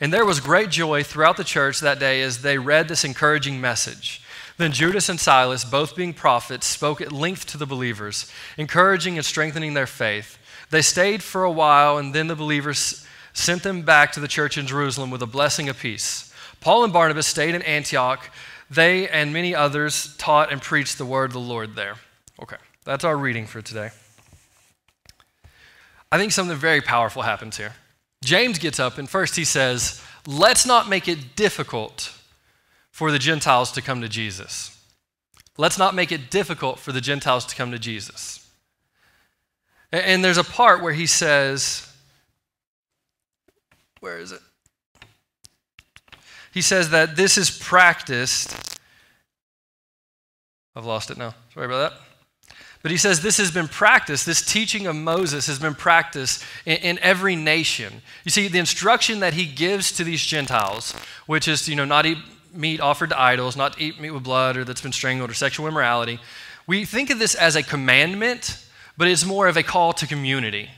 [0.00, 3.60] And there was great joy throughout the church that day as they read this encouraging
[3.60, 4.22] message.
[4.60, 9.24] Then Judas and Silas, both being prophets, spoke at length to the believers, encouraging and
[9.24, 10.36] strengthening their faith.
[10.68, 14.58] They stayed for a while, and then the believers sent them back to the church
[14.58, 16.30] in Jerusalem with a blessing of peace.
[16.60, 18.30] Paul and Barnabas stayed in Antioch.
[18.68, 21.94] They and many others taught and preached the word of the Lord there.
[22.42, 23.88] Okay, that's our reading for today.
[26.12, 27.72] I think something very powerful happens here.
[28.22, 32.12] James gets up and first he says, Let's not make it difficult
[33.00, 34.78] for the Gentiles to come to Jesus.
[35.56, 38.46] Let's not make it difficult for the Gentiles to come to Jesus.
[39.90, 41.90] And there's a part where he says,
[44.00, 44.42] where is it?
[46.52, 48.78] He says that this is practiced.
[50.76, 51.34] I've lost it now.
[51.54, 52.54] Sorry about that.
[52.82, 56.76] But he says this has been practiced, this teaching of Moses has been practiced in,
[56.76, 58.02] in, every nation.
[58.26, 62.04] You see, the instruction that he gives to these Gentiles, which is, you know, not
[62.04, 62.18] eat
[62.52, 65.34] meat offered to idols, not to eat meat with blood or that's been strangled or
[65.34, 66.20] sexual immorality.
[66.66, 68.64] We think of this as a commandment,
[68.96, 70.70] but it's more of a call to community.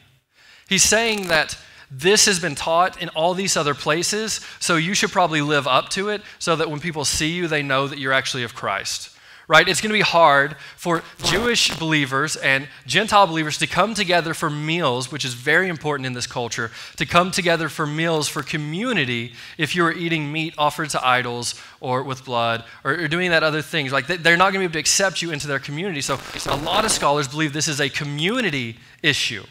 [0.69, 1.57] He's saying that
[1.91, 5.91] this has been taught in all these other places, so you should probably live up
[5.91, 9.12] to it so that when people see you, they know that you're actually of Christ
[9.53, 9.69] right?
[9.69, 14.49] It's going to be hard for Jewish believers and Gentile believers to come together for
[14.49, 19.35] meals, which is very important in this culture, to come together for meals for community
[19.59, 23.43] if you are eating meat offered to idols or with blood or, or doing that
[23.43, 23.93] other things.
[23.93, 26.01] Like they're not going to be able to accept you into their community.
[26.01, 29.45] So a lot of scholars believe this is a community issue.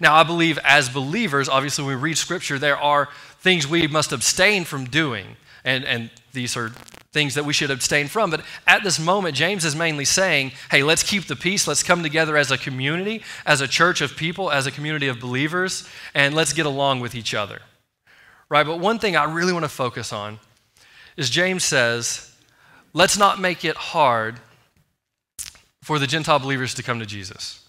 [0.00, 4.10] Now, I believe as believers, obviously, when we read scripture, there are things we must
[4.10, 5.36] abstain from doing.
[5.64, 6.72] And, and these are
[7.16, 8.28] things that we should abstain from.
[8.28, 11.66] But at this moment, James is mainly saying, hey, let's keep the peace.
[11.66, 15.18] Let's come together as a community, as a church of people, as a community of
[15.18, 17.62] believers, and let's get along with each other.
[18.50, 18.66] Right?
[18.66, 20.40] But one thing I really want to focus on
[21.16, 22.36] is James says,
[22.92, 24.36] let's not make it hard
[25.82, 27.66] for the Gentile believers to come to Jesus,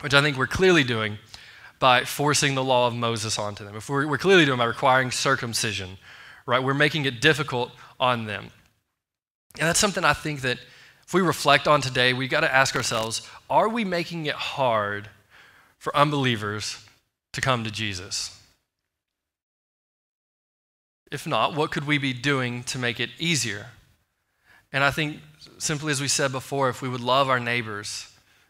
[0.00, 1.18] which I think we're clearly doing
[1.78, 3.76] by forcing the law of Moses onto them.
[3.76, 5.98] If we're, we're clearly doing by requiring circumcision,
[6.50, 6.62] right?
[6.62, 8.50] We're making it difficult on them.
[9.58, 10.58] And that's something I think that
[11.06, 15.08] if we reflect on today, we got to ask ourselves are we making it hard
[15.78, 16.84] for unbelievers
[17.32, 18.36] to come to Jesus?
[21.10, 23.66] If not, what could we be doing to make it easier?
[24.72, 25.18] And I think,
[25.58, 28.06] simply as we said before, if we would love our neighbors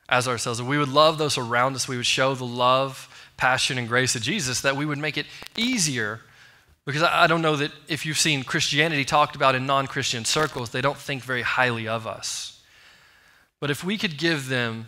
[0.08, 3.78] as ourselves, if we would love those around us, we would show the love, passion,
[3.78, 6.20] and grace of Jesus, that we would make it easier.
[6.86, 10.70] Because I don't know that if you've seen Christianity talked about in non Christian circles,
[10.70, 12.62] they don't think very highly of us.
[13.60, 14.86] But if we could give them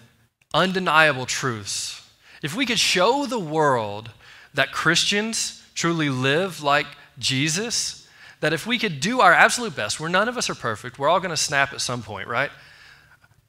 [0.55, 2.01] undeniable truths,
[2.43, 4.11] if we could show the world
[4.55, 6.87] that Christians truly live like
[7.19, 8.09] Jesus,
[8.41, 11.09] that if we could do our absolute best, where none of us are perfect, we're
[11.09, 12.51] all going to snap at some point, right?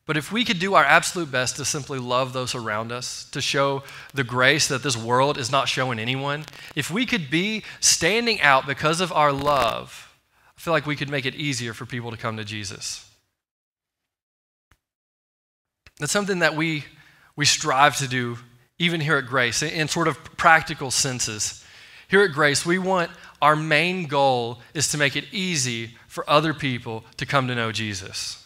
[0.06, 3.40] But if we could do our absolute best to simply love those around us, to
[3.40, 8.42] show the grace that this world is not showing anyone, if we could be standing
[8.42, 10.14] out because of our love,
[10.58, 13.10] I feel like we could make it easier for people to come to Jesus.
[16.00, 16.84] That's something that we,
[17.38, 18.38] we strive to do
[18.80, 21.64] even here at Grace in sort of practical senses.
[22.10, 23.10] Here at Grace, we want
[23.42, 27.72] our main goal is to make it easy for other people to come to know
[27.72, 28.43] Jesus.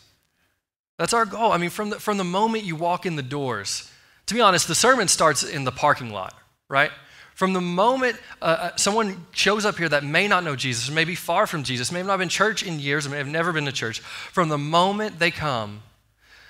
[0.97, 1.51] That's our goal.
[1.51, 3.91] I mean, from the, from the moment you walk in the doors,
[4.25, 6.35] to be honest, the sermon starts in the parking lot,
[6.69, 6.91] right?
[7.35, 11.05] From the moment uh, uh someone shows up here that may not know Jesus, may
[11.05, 13.65] be far from Jesus, may have not been church in years, may have never been
[13.65, 15.83] to church, from the moment they come,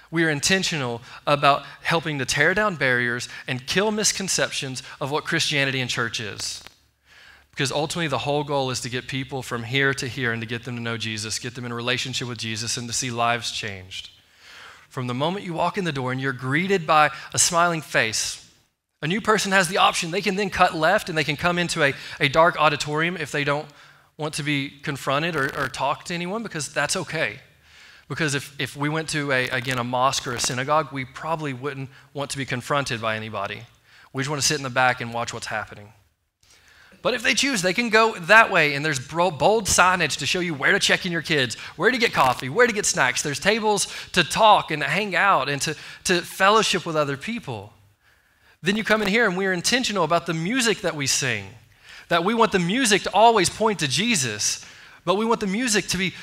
[0.10, 5.82] we are intentional about helping to tear down barriers and kill misconceptions of what Christianity
[5.82, 6.64] and church is.
[7.52, 10.48] Because ultimately, the whole goal is to get people from here to here and to
[10.48, 13.10] get them to know Jesus, get them in a relationship with Jesus, and to see
[13.10, 14.12] lives changed.
[14.98, 18.44] From the moment you walk in the door and you're greeted by a smiling face,
[19.04, 20.10] a new person has the option.
[20.10, 23.32] They can then cut left and they can come into a, a dark auditorium if
[23.32, 23.68] they don't
[24.18, 27.42] want to be confronted or, or talk to anyone, because that's okay.
[28.10, 31.54] Because if, if we went to, a, again, a mosque or a synagogue, we probably
[31.54, 33.62] wouldn't want to be confronted by anybody.
[34.14, 35.94] We just want to sit in the back and watch what's happening.
[37.02, 40.40] But if they choose, they can go that way, and there's bold signage to show
[40.40, 43.22] you where to check in your kids, where to get coffee, where to get snacks.
[43.22, 47.72] There's tables to talk and to hang out and to, to fellowship with other people.
[48.64, 51.46] Then you come in here, and we're intentional about the music that we sing,
[52.10, 54.66] that we want the music to always point to Jesus,
[55.06, 56.14] but we want the music to be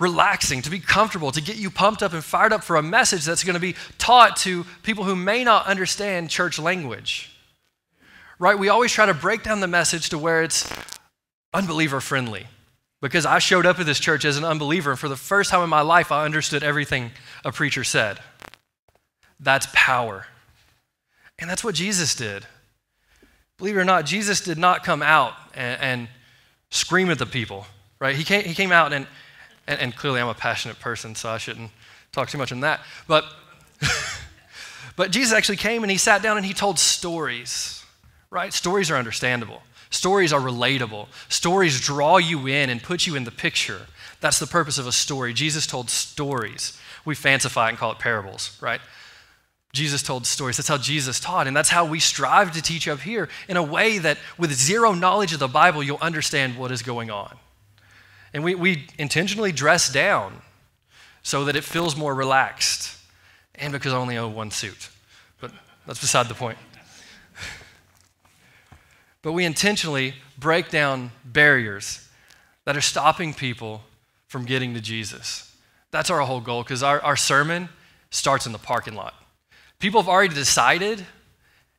[0.00, 3.24] relaxing, to be comfortable, to get you pumped up and fired up for a message
[3.24, 7.35] that's going to be taught to people who may not understand church language
[8.38, 8.58] right?
[8.58, 10.70] We always try to break down the message to where it's
[11.52, 12.46] unbeliever friendly.
[13.02, 15.62] Because I showed up at this church as an unbeliever, and for the first time
[15.62, 17.10] in my life, I understood everything
[17.44, 18.18] a preacher said.
[19.38, 20.26] That's power.
[21.38, 22.46] And that's what Jesus did.
[23.58, 26.08] Believe it or not, Jesus did not come out and, and
[26.70, 27.66] scream at the people,
[28.00, 28.16] right?
[28.16, 29.06] He came, he came out, and,
[29.66, 31.70] and, and clearly I'm a passionate person, so I shouldn't
[32.12, 32.80] talk too much on that.
[33.06, 33.24] But,
[34.96, 37.75] but Jesus actually came and he sat down and he told stories
[38.36, 38.52] right?
[38.52, 39.62] Stories are understandable.
[39.88, 41.06] Stories are relatable.
[41.30, 43.86] Stories draw you in and put you in the picture.
[44.20, 45.32] That's the purpose of a story.
[45.32, 46.78] Jesus told stories.
[47.06, 48.82] We fancify it and call it parables, right?
[49.72, 50.58] Jesus told stories.
[50.58, 51.46] That's how Jesus taught.
[51.46, 54.92] And that's how we strive to teach up here in a way that, with zero
[54.92, 57.38] knowledge of the Bible, you'll understand what is going on.
[58.34, 60.42] And we, we intentionally dress down
[61.22, 62.98] so that it feels more relaxed
[63.54, 64.90] and because I only own one suit.
[65.40, 65.52] But
[65.86, 66.58] that's beside the point
[69.26, 72.08] but we intentionally break down barriers
[72.64, 73.82] that are stopping people
[74.28, 75.52] from getting to Jesus.
[75.90, 77.68] That's our whole goal because our, our sermon
[78.10, 79.14] starts in the parking lot.
[79.80, 81.04] People have already decided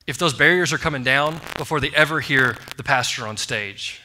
[0.05, 4.01] if those barriers are coming down before they ever hear the pastor on stage.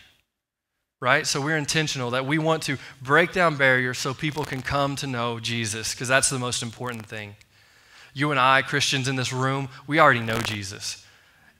[1.00, 1.26] Right?
[1.26, 5.08] So we're intentional that we want to break down barriers so people can come to
[5.08, 7.34] know Jesus because that's the most important thing.
[8.14, 11.01] You and I, Christians in this room, we already know Jesus.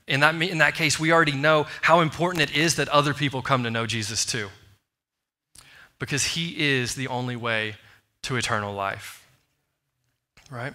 [0.07, 3.41] In that, in that case, we already know how important it is that other people
[3.41, 4.49] come to know Jesus too.
[5.99, 7.75] Because he is the only way
[8.23, 9.25] to eternal life.
[10.51, 10.73] Right?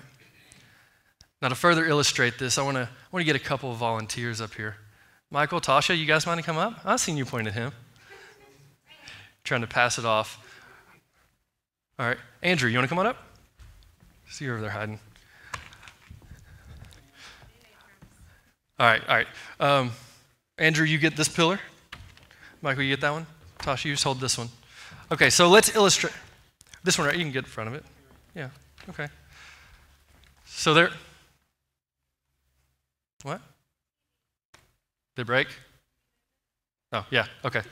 [1.42, 3.76] Now, to further illustrate this, I want to I want to get a couple of
[3.76, 4.76] volunteers up here.
[5.30, 6.80] Michael, Tasha, you guys mind to come up?
[6.84, 7.72] I've seen you point at him.
[9.44, 10.44] Trying to pass it off.
[11.98, 12.18] All right.
[12.42, 13.22] Andrew, you want to come on up?
[14.28, 15.00] See you over there hiding.
[18.78, 19.26] All right, all right.
[19.58, 19.90] Um,
[20.56, 21.58] Andrew, you get this pillar.
[22.62, 23.26] Michael, you get that one.
[23.58, 24.48] Tasha, you just hold this one.
[25.10, 26.12] Okay, so let's illustrate.
[26.84, 27.16] This one, right?
[27.16, 27.84] You can get in front of it.
[28.34, 28.50] Yeah,
[28.90, 29.08] okay.
[30.46, 30.90] So there.
[33.22, 33.40] What?
[35.16, 35.48] Did it break?
[36.92, 37.62] Oh, yeah, okay.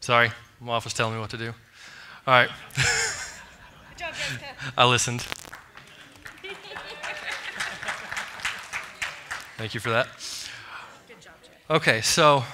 [0.00, 0.30] Sorry,
[0.60, 1.48] my office telling me what to do.
[2.26, 2.50] All right.
[2.76, 4.44] Good job, Jessica.
[4.76, 5.26] I listened.
[9.56, 10.08] Thank you for that.
[11.08, 11.32] Good job,
[11.70, 12.44] Okay, so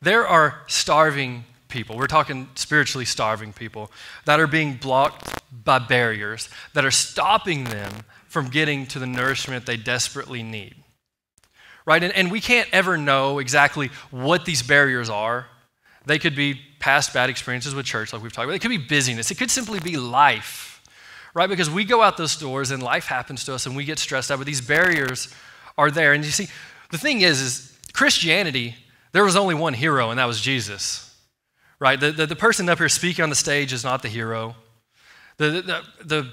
[0.00, 1.96] there are starving people.
[1.96, 3.92] We're talking spiritually starving people
[4.24, 7.92] that are being blocked by barriers that are stopping them
[8.26, 10.74] from getting to the nourishment they desperately need.
[11.86, 12.02] Right?
[12.02, 15.46] And, and we can't ever know exactly what these barriers are.
[16.06, 18.56] They could be past bad experiences with church, like we've talked about.
[18.56, 19.30] It could be busyness.
[19.30, 20.82] It could simply be life,
[21.34, 21.48] right?
[21.48, 24.32] Because we go out those doors and life happens to us and we get stressed
[24.32, 25.32] out, but these barriers
[25.82, 26.12] are there.
[26.12, 26.48] And you see,
[26.90, 28.76] the thing is, is Christianity,
[29.12, 31.14] there was only one hero, and that was Jesus,
[31.78, 31.98] right?
[31.98, 34.54] The, the, the person up here speaking on the stage is not the hero.
[35.38, 36.30] The, the, the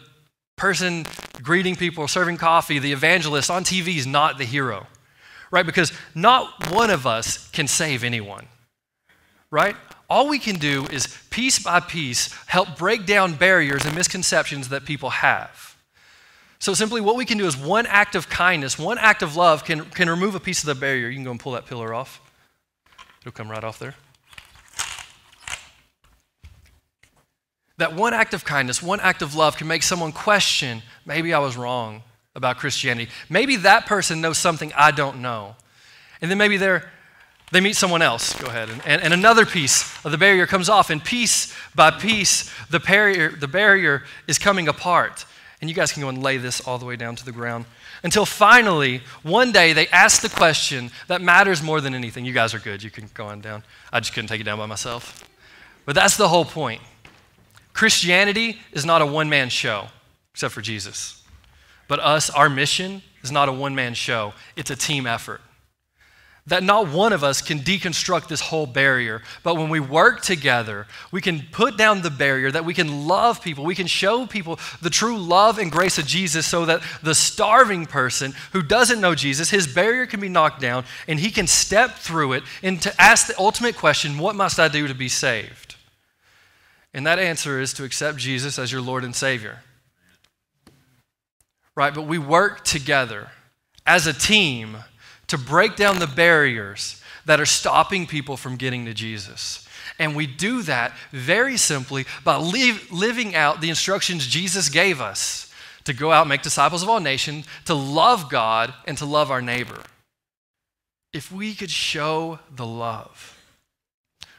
[0.55, 1.05] person
[1.41, 4.87] greeting people, serving coffee, the evangelist on TV is not the hero,
[5.51, 5.65] right?
[5.65, 8.45] Because not one of us can save anyone,
[9.49, 9.75] right?
[10.09, 14.85] All we can do is piece by piece help break down barriers and misconceptions that
[14.85, 15.68] people have.
[16.59, 19.63] So simply what we can do is one act of kindness, one act of love
[19.63, 21.07] can, can remove a piece of the barrier.
[21.07, 22.21] You can go and pull that pillar off.
[23.21, 23.95] It'll come right off there.
[27.77, 31.39] That one act of kindness, one act of love can make someone question maybe I
[31.39, 32.03] was wrong
[32.35, 33.09] about Christianity.
[33.29, 35.55] Maybe that person knows something I don't know.
[36.21, 36.91] And then maybe they're,
[37.53, 38.33] they meet someone else.
[38.33, 38.69] Go ahead.
[38.69, 40.89] And, and, and another piece of the barrier comes off.
[40.89, 45.25] And piece by piece, the barrier, the barrier is coming apart.
[45.61, 47.65] And you guys can go and lay this all the way down to the ground.
[48.01, 52.23] Until finally, one day, they ask the question that matters more than anything.
[52.23, 52.81] You guys are good.
[52.81, 53.63] You can go on down.
[53.91, 55.27] I just couldn't take it down by myself.
[55.85, 56.81] But that's the whole point.
[57.73, 59.87] Christianity is not a one man show,
[60.33, 61.23] except for Jesus.
[61.87, 65.41] But us, our mission is not a one man show, it's a team effort
[66.47, 69.21] that not one of us can deconstruct this whole barrier.
[69.43, 73.41] But when we work together, we can put down the barrier, that we can love
[73.41, 77.15] people, we can show people the true love and grace of Jesus so that the
[77.15, 81.47] starving person who doesn't know Jesus, his barrier can be knocked down and he can
[81.47, 85.09] step through it and to ask the ultimate question what must I do to be
[85.09, 85.75] saved?
[86.93, 89.59] And that answer is to accept Jesus as your Lord and Savior.
[91.75, 91.93] Right?
[91.93, 93.29] But we work together
[93.85, 94.77] as a team
[95.29, 99.67] to break down the barriers that are stopping people from getting to Jesus.
[99.97, 105.53] And we do that very simply by living out the instructions Jesus gave us
[105.85, 109.31] to go out and make disciples of all nations, to love God, and to love
[109.31, 109.81] our neighbor.
[111.13, 113.37] If we could show the love,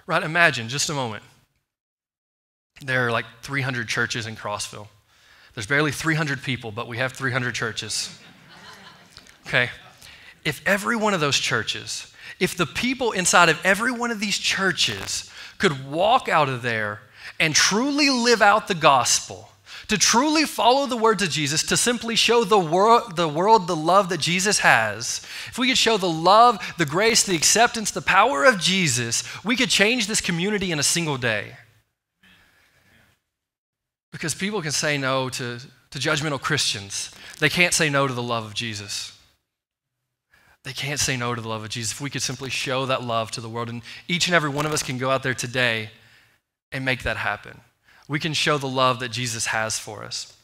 [0.06, 0.22] right?
[0.22, 1.24] Imagine just a moment.
[2.82, 4.88] There are like 300 churches in Crossville.
[5.54, 8.16] There's barely 300 people, but we have 300 churches.
[9.46, 9.70] Okay?
[10.44, 14.38] If every one of those churches, if the people inside of every one of these
[14.38, 17.00] churches could walk out of there
[17.38, 19.50] and truly live out the gospel,
[19.88, 23.74] to truly follow the words of Jesus, to simply show the, wor- the world the
[23.74, 28.00] love that Jesus has, if we could show the love, the grace, the acceptance, the
[28.00, 31.56] power of Jesus, we could change this community in a single day.
[34.12, 35.58] Because people can say no to,
[35.90, 37.10] to judgmental Christians,
[37.40, 39.18] they can't say no to the love of Jesus.
[40.64, 41.92] They can't say no to the love of Jesus.
[41.92, 44.66] If we could simply show that love to the world, and each and every one
[44.66, 45.90] of us can go out there today
[46.70, 47.60] and make that happen.
[48.08, 50.36] We can show the love that Jesus has for us.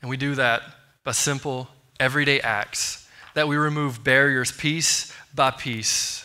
[0.00, 0.62] And we do that
[1.04, 1.68] by simple,
[2.00, 6.24] everyday acts that we remove barriers piece by piece.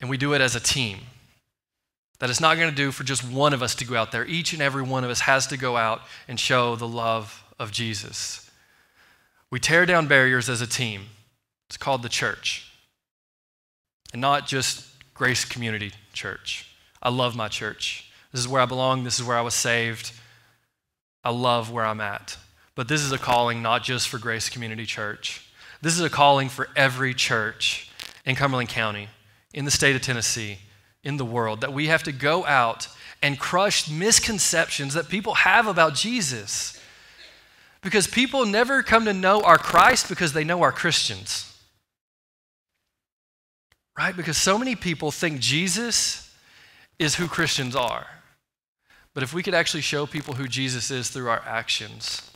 [0.00, 0.98] And we do it as a team.
[2.18, 4.26] That it's not going to do for just one of us to go out there.
[4.26, 7.70] Each and every one of us has to go out and show the love of
[7.70, 8.49] Jesus.
[9.50, 11.06] We tear down barriers as a team.
[11.68, 12.70] It's called the church.
[14.12, 16.68] And not just Grace Community Church.
[17.02, 18.10] I love my church.
[18.32, 19.04] This is where I belong.
[19.04, 20.12] This is where I was saved.
[21.24, 22.36] I love where I'm at.
[22.74, 25.46] But this is a calling not just for Grace Community Church.
[25.82, 27.90] This is a calling for every church
[28.24, 29.08] in Cumberland County,
[29.52, 30.58] in the state of Tennessee,
[31.02, 32.88] in the world, that we have to go out
[33.22, 36.79] and crush misconceptions that people have about Jesus.
[37.82, 41.46] Because people never come to know our Christ because they know our Christians.
[43.96, 44.16] Right?
[44.16, 46.34] Because so many people think Jesus
[46.98, 48.06] is who Christians are.
[49.14, 52.30] But if we could actually show people who Jesus is through our actions,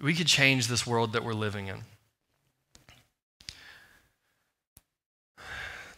[0.00, 1.78] we could change this world that we're living in.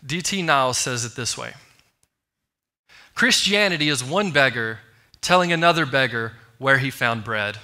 [0.05, 0.41] D.T.
[0.43, 1.55] Niles says it this way
[3.15, 4.79] Christianity is one beggar
[5.21, 7.59] telling another beggar where he found bread.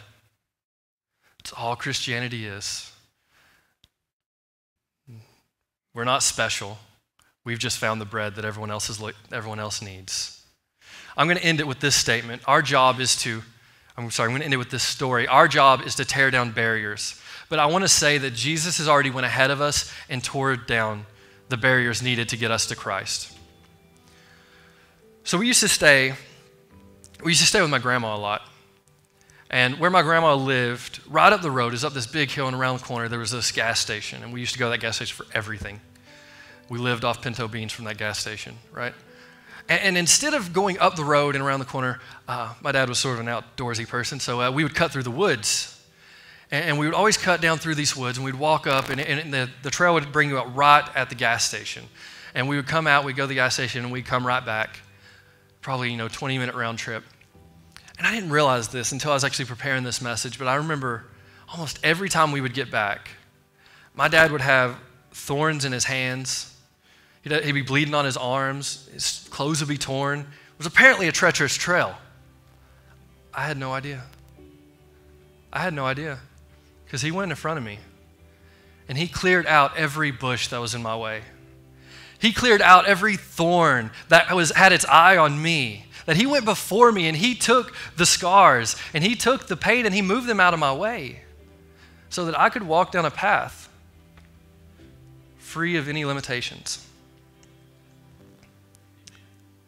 [1.46, 2.90] It's all Christianity is.
[5.94, 6.76] We're not special.
[7.44, 10.44] We've just found the bread that everyone else, is, everyone else needs.
[11.16, 12.42] I'm going to end it with this statement.
[12.48, 13.44] Our job is to,
[13.96, 15.28] I'm sorry, I'm going to end it with this story.
[15.28, 17.14] Our job is to tear down barriers.
[17.48, 20.56] But I want to say that Jesus has already went ahead of us and tore
[20.56, 21.06] down
[21.48, 23.38] the barriers needed to get us to Christ.
[25.22, 26.14] So we used to stay,
[27.22, 28.42] we used to stay with my grandma a lot.
[29.50, 32.56] And where my grandma lived, right up the road, is up this big hill, and
[32.56, 34.80] around the corner there was this gas station, and we used to go to that
[34.80, 35.80] gas station for everything.
[36.68, 38.92] We lived off pinto beans from that gas station, right?
[39.68, 42.88] And, and instead of going up the road and around the corner, uh, my dad
[42.88, 45.72] was sort of an outdoorsy person, so uh, we would cut through the woods.
[46.50, 49.00] And, and, we would always cut down through these woods, and we'd walk up, and,
[49.00, 51.84] and the, the trail would bring you out right at the gas station.
[52.34, 54.44] And we would come out, we'd go to the gas station, and we'd come right
[54.44, 54.80] back,
[55.60, 57.04] probably, you know, 20 minute round trip.
[57.98, 61.06] And I didn't realize this until I was actually preparing this message, but I remember
[61.48, 63.10] almost every time we would get back,
[63.94, 64.76] my dad would have
[65.12, 66.54] thorns in his hands.
[67.22, 68.88] He'd, he'd be bleeding on his arms.
[68.92, 70.20] His clothes would be torn.
[70.20, 71.94] It was apparently a treacherous trail.
[73.32, 74.02] I had no idea.
[75.52, 76.18] I had no idea
[76.84, 77.78] because he went in front of me
[78.88, 81.22] and he cleared out every bush that was in my way.
[82.18, 86.44] He cleared out every thorn that was, had its eye on me that He went
[86.44, 90.26] before me and He took the scars and He took the pain and He moved
[90.26, 91.20] them out of my way
[92.08, 93.68] so that I could walk down a path
[95.38, 96.84] free of any limitations.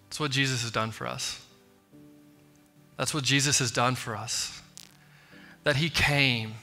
[0.09, 1.45] That's what Jesus has done for us.
[2.97, 4.61] That's what Jesus has done for us.
[5.64, 6.55] That He came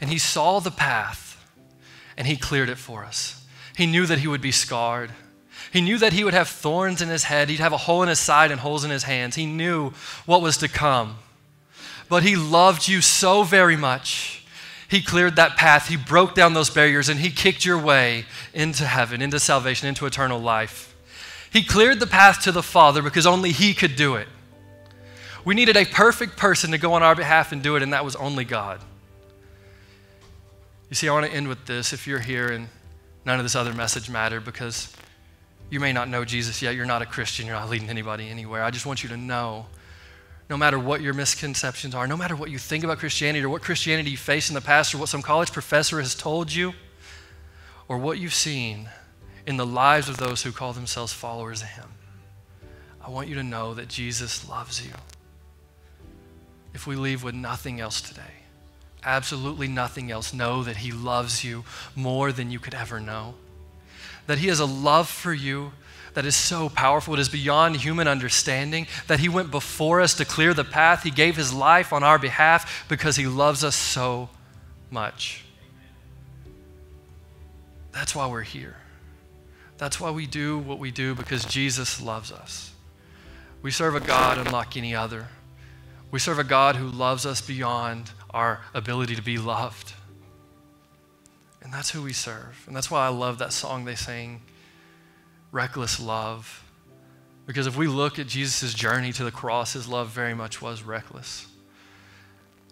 [0.00, 1.44] and He saw the path
[2.16, 3.44] and He cleared it for us.
[3.76, 5.10] He knew that He would be scarred.
[5.72, 8.08] He knew that he would have thorns in his head, he'd have a hole in
[8.10, 9.36] his side and holes in his hands.
[9.36, 9.92] He knew
[10.26, 11.16] what was to come.
[12.10, 14.44] But he loved you so very much.
[14.86, 18.84] He cleared that path, he broke down those barriers, and he kicked your way into
[18.84, 20.94] heaven, into salvation, into eternal life.
[21.50, 24.28] He cleared the path to the Father because only he could do it.
[25.44, 28.04] We needed a perfect person to go on our behalf and do it, and that
[28.04, 28.82] was only God.
[30.90, 31.94] You see, I want to end with this.
[31.94, 32.68] If you're here and
[33.24, 34.94] none of this other message mattered because
[35.72, 36.76] you may not know Jesus yet.
[36.76, 37.46] You're not a Christian.
[37.46, 38.62] You're not leading anybody anywhere.
[38.62, 39.64] I just want you to know
[40.50, 43.62] no matter what your misconceptions are, no matter what you think about Christianity or what
[43.62, 46.74] Christianity you face in the past or what some college professor has told you
[47.88, 48.90] or what you've seen
[49.46, 51.88] in the lives of those who call themselves followers of Him,
[53.02, 54.92] I want you to know that Jesus loves you.
[56.74, 58.42] If we leave with nothing else today,
[59.02, 61.64] absolutely nothing else, know that He loves you
[61.96, 63.36] more than you could ever know
[64.26, 65.72] that He has a love for you
[66.14, 67.14] that is so powerful.
[67.14, 68.86] It is beyond human understanding.
[69.06, 71.02] That He went before us to clear the path.
[71.02, 74.28] He gave His life on our behalf because He loves us so
[74.90, 75.44] much.
[77.92, 78.76] That's why we're here.
[79.78, 82.72] That's why we do what we do because Jesus loves us.
[83.62, 85.28] We serve a God unlike any other.
[86.10, 89.94] We serve a God who loves us beyond our ability to be loved.
[91.62, 92.64] And that's who we serve.
[92.66, 94.42] And that's why I love that song they sing,
[95.52, 96.64] Reckless Love.
[97.46, 100.82] Because if we look at Jesus' journey to the cross, his love very much was
[100.82, 101.46] reckless.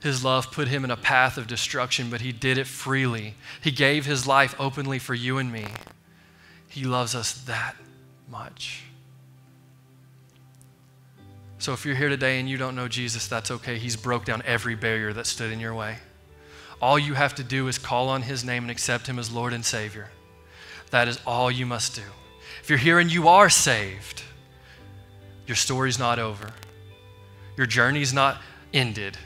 [0.02, 3.34] His love put him in a path of destruction, but he did it freely.
[3.60, 5.66] He gave his life openly for you and me.
[6.68, 7.76] He loves us that
[8.30, 8.84] much.
[11.58, 13.76] So if you're here today and you don't know Jesus, that's okay.
[13.76, 15.98] He's broke down every barrier that stood in your way.
[16.80, 19.52] All you have to do is call on his name and accept him as Lord
[19.52, 20.08] and Savior.
[20.90, 22.02] That is all you must do.
[22.62, 24.22] If you're here and you are saved,
[25.46, 26.50] your story's not over.
[27.56, 28.40] Your journey's not
[28.72, 29.18] ended.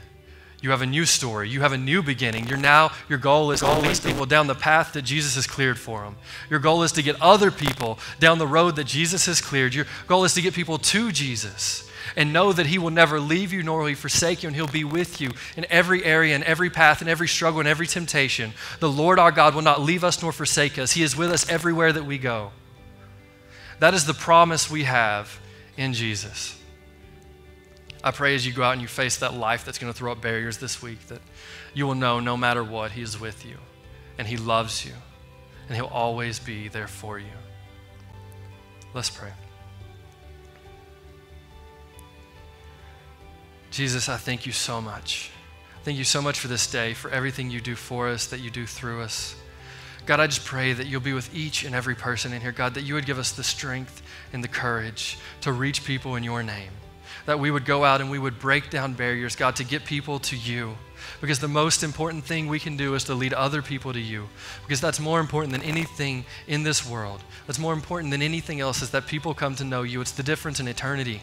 [0.61, 1.49] You have a new story.
[1.49, 2.47] You have a new beginning.
[2.47, 5.77] You're now, your goal is to lead people down the path that Jesus has cleared
[5.77, 6.15] for them.
[6.49, 9.73] Your goal is to get other people down the road that Jesus has cleared.
[9.73, 13.53] Your goal is to get people to Jesus and know that He will never leave
[13.53, 16.43] you nor will He forsake you, and He'll be with you in every area, in
[16.43, 18.53] every path, in every struggle, in every temptation.
[18.79, 20.91] The Lord our God will not leave us nor forsake us.
[20.91, 22.51] He is with us everywhere that we go.
[23.79, 25.39] That is the promise we have
[25.77, 26.59] in Jesus.
[28.03, 30.11] I pray as you go out and you face that life that's going to throw
[30.11, 31.21] up barriers this week that
[31.73, 33.57] you will know no matter what, He is with you
[34.17, 34.93] and He loves you
[35.67, 37.25] and He'll always be there for you.
[38.93, 39.31] Let's pray.
[43.75, 45.31] Jesus, I thank you so much.
[45.83, 48.49] Thank you so much for this day, for everything you do for us, that you
[48.49, 49.35] do through us.
[50.05, 52.73] God, I just pray that you'll be with each and every person in here, God,
[52.75, 54.01] that you would give us the strength
[54.31, 56.71] and the courage to reach people in your name.
[57.25, 60.19] that we would go out and we would break down barriers, God, to get people
[60.19, 60.77] to you.
[61.21, 64.27] Because the most important thing we can do is to lead other people to you.
[64.63, 67.23] Because that's more important than anything in this world.
[67.47, 70.01] That's more important than anything else is that people come to know you.
[70.01, 71.21] It's the difference in eternity.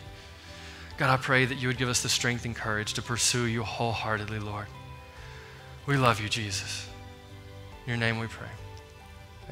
[0.97, 3.63] God, I pray that you would give us the strength and courage to pursue you
[3.63, 4.67] wholeheartedly, Lord.
[5.87, 6.89] We love you, Jesus.
[7.85, 8.49] In your name we pray.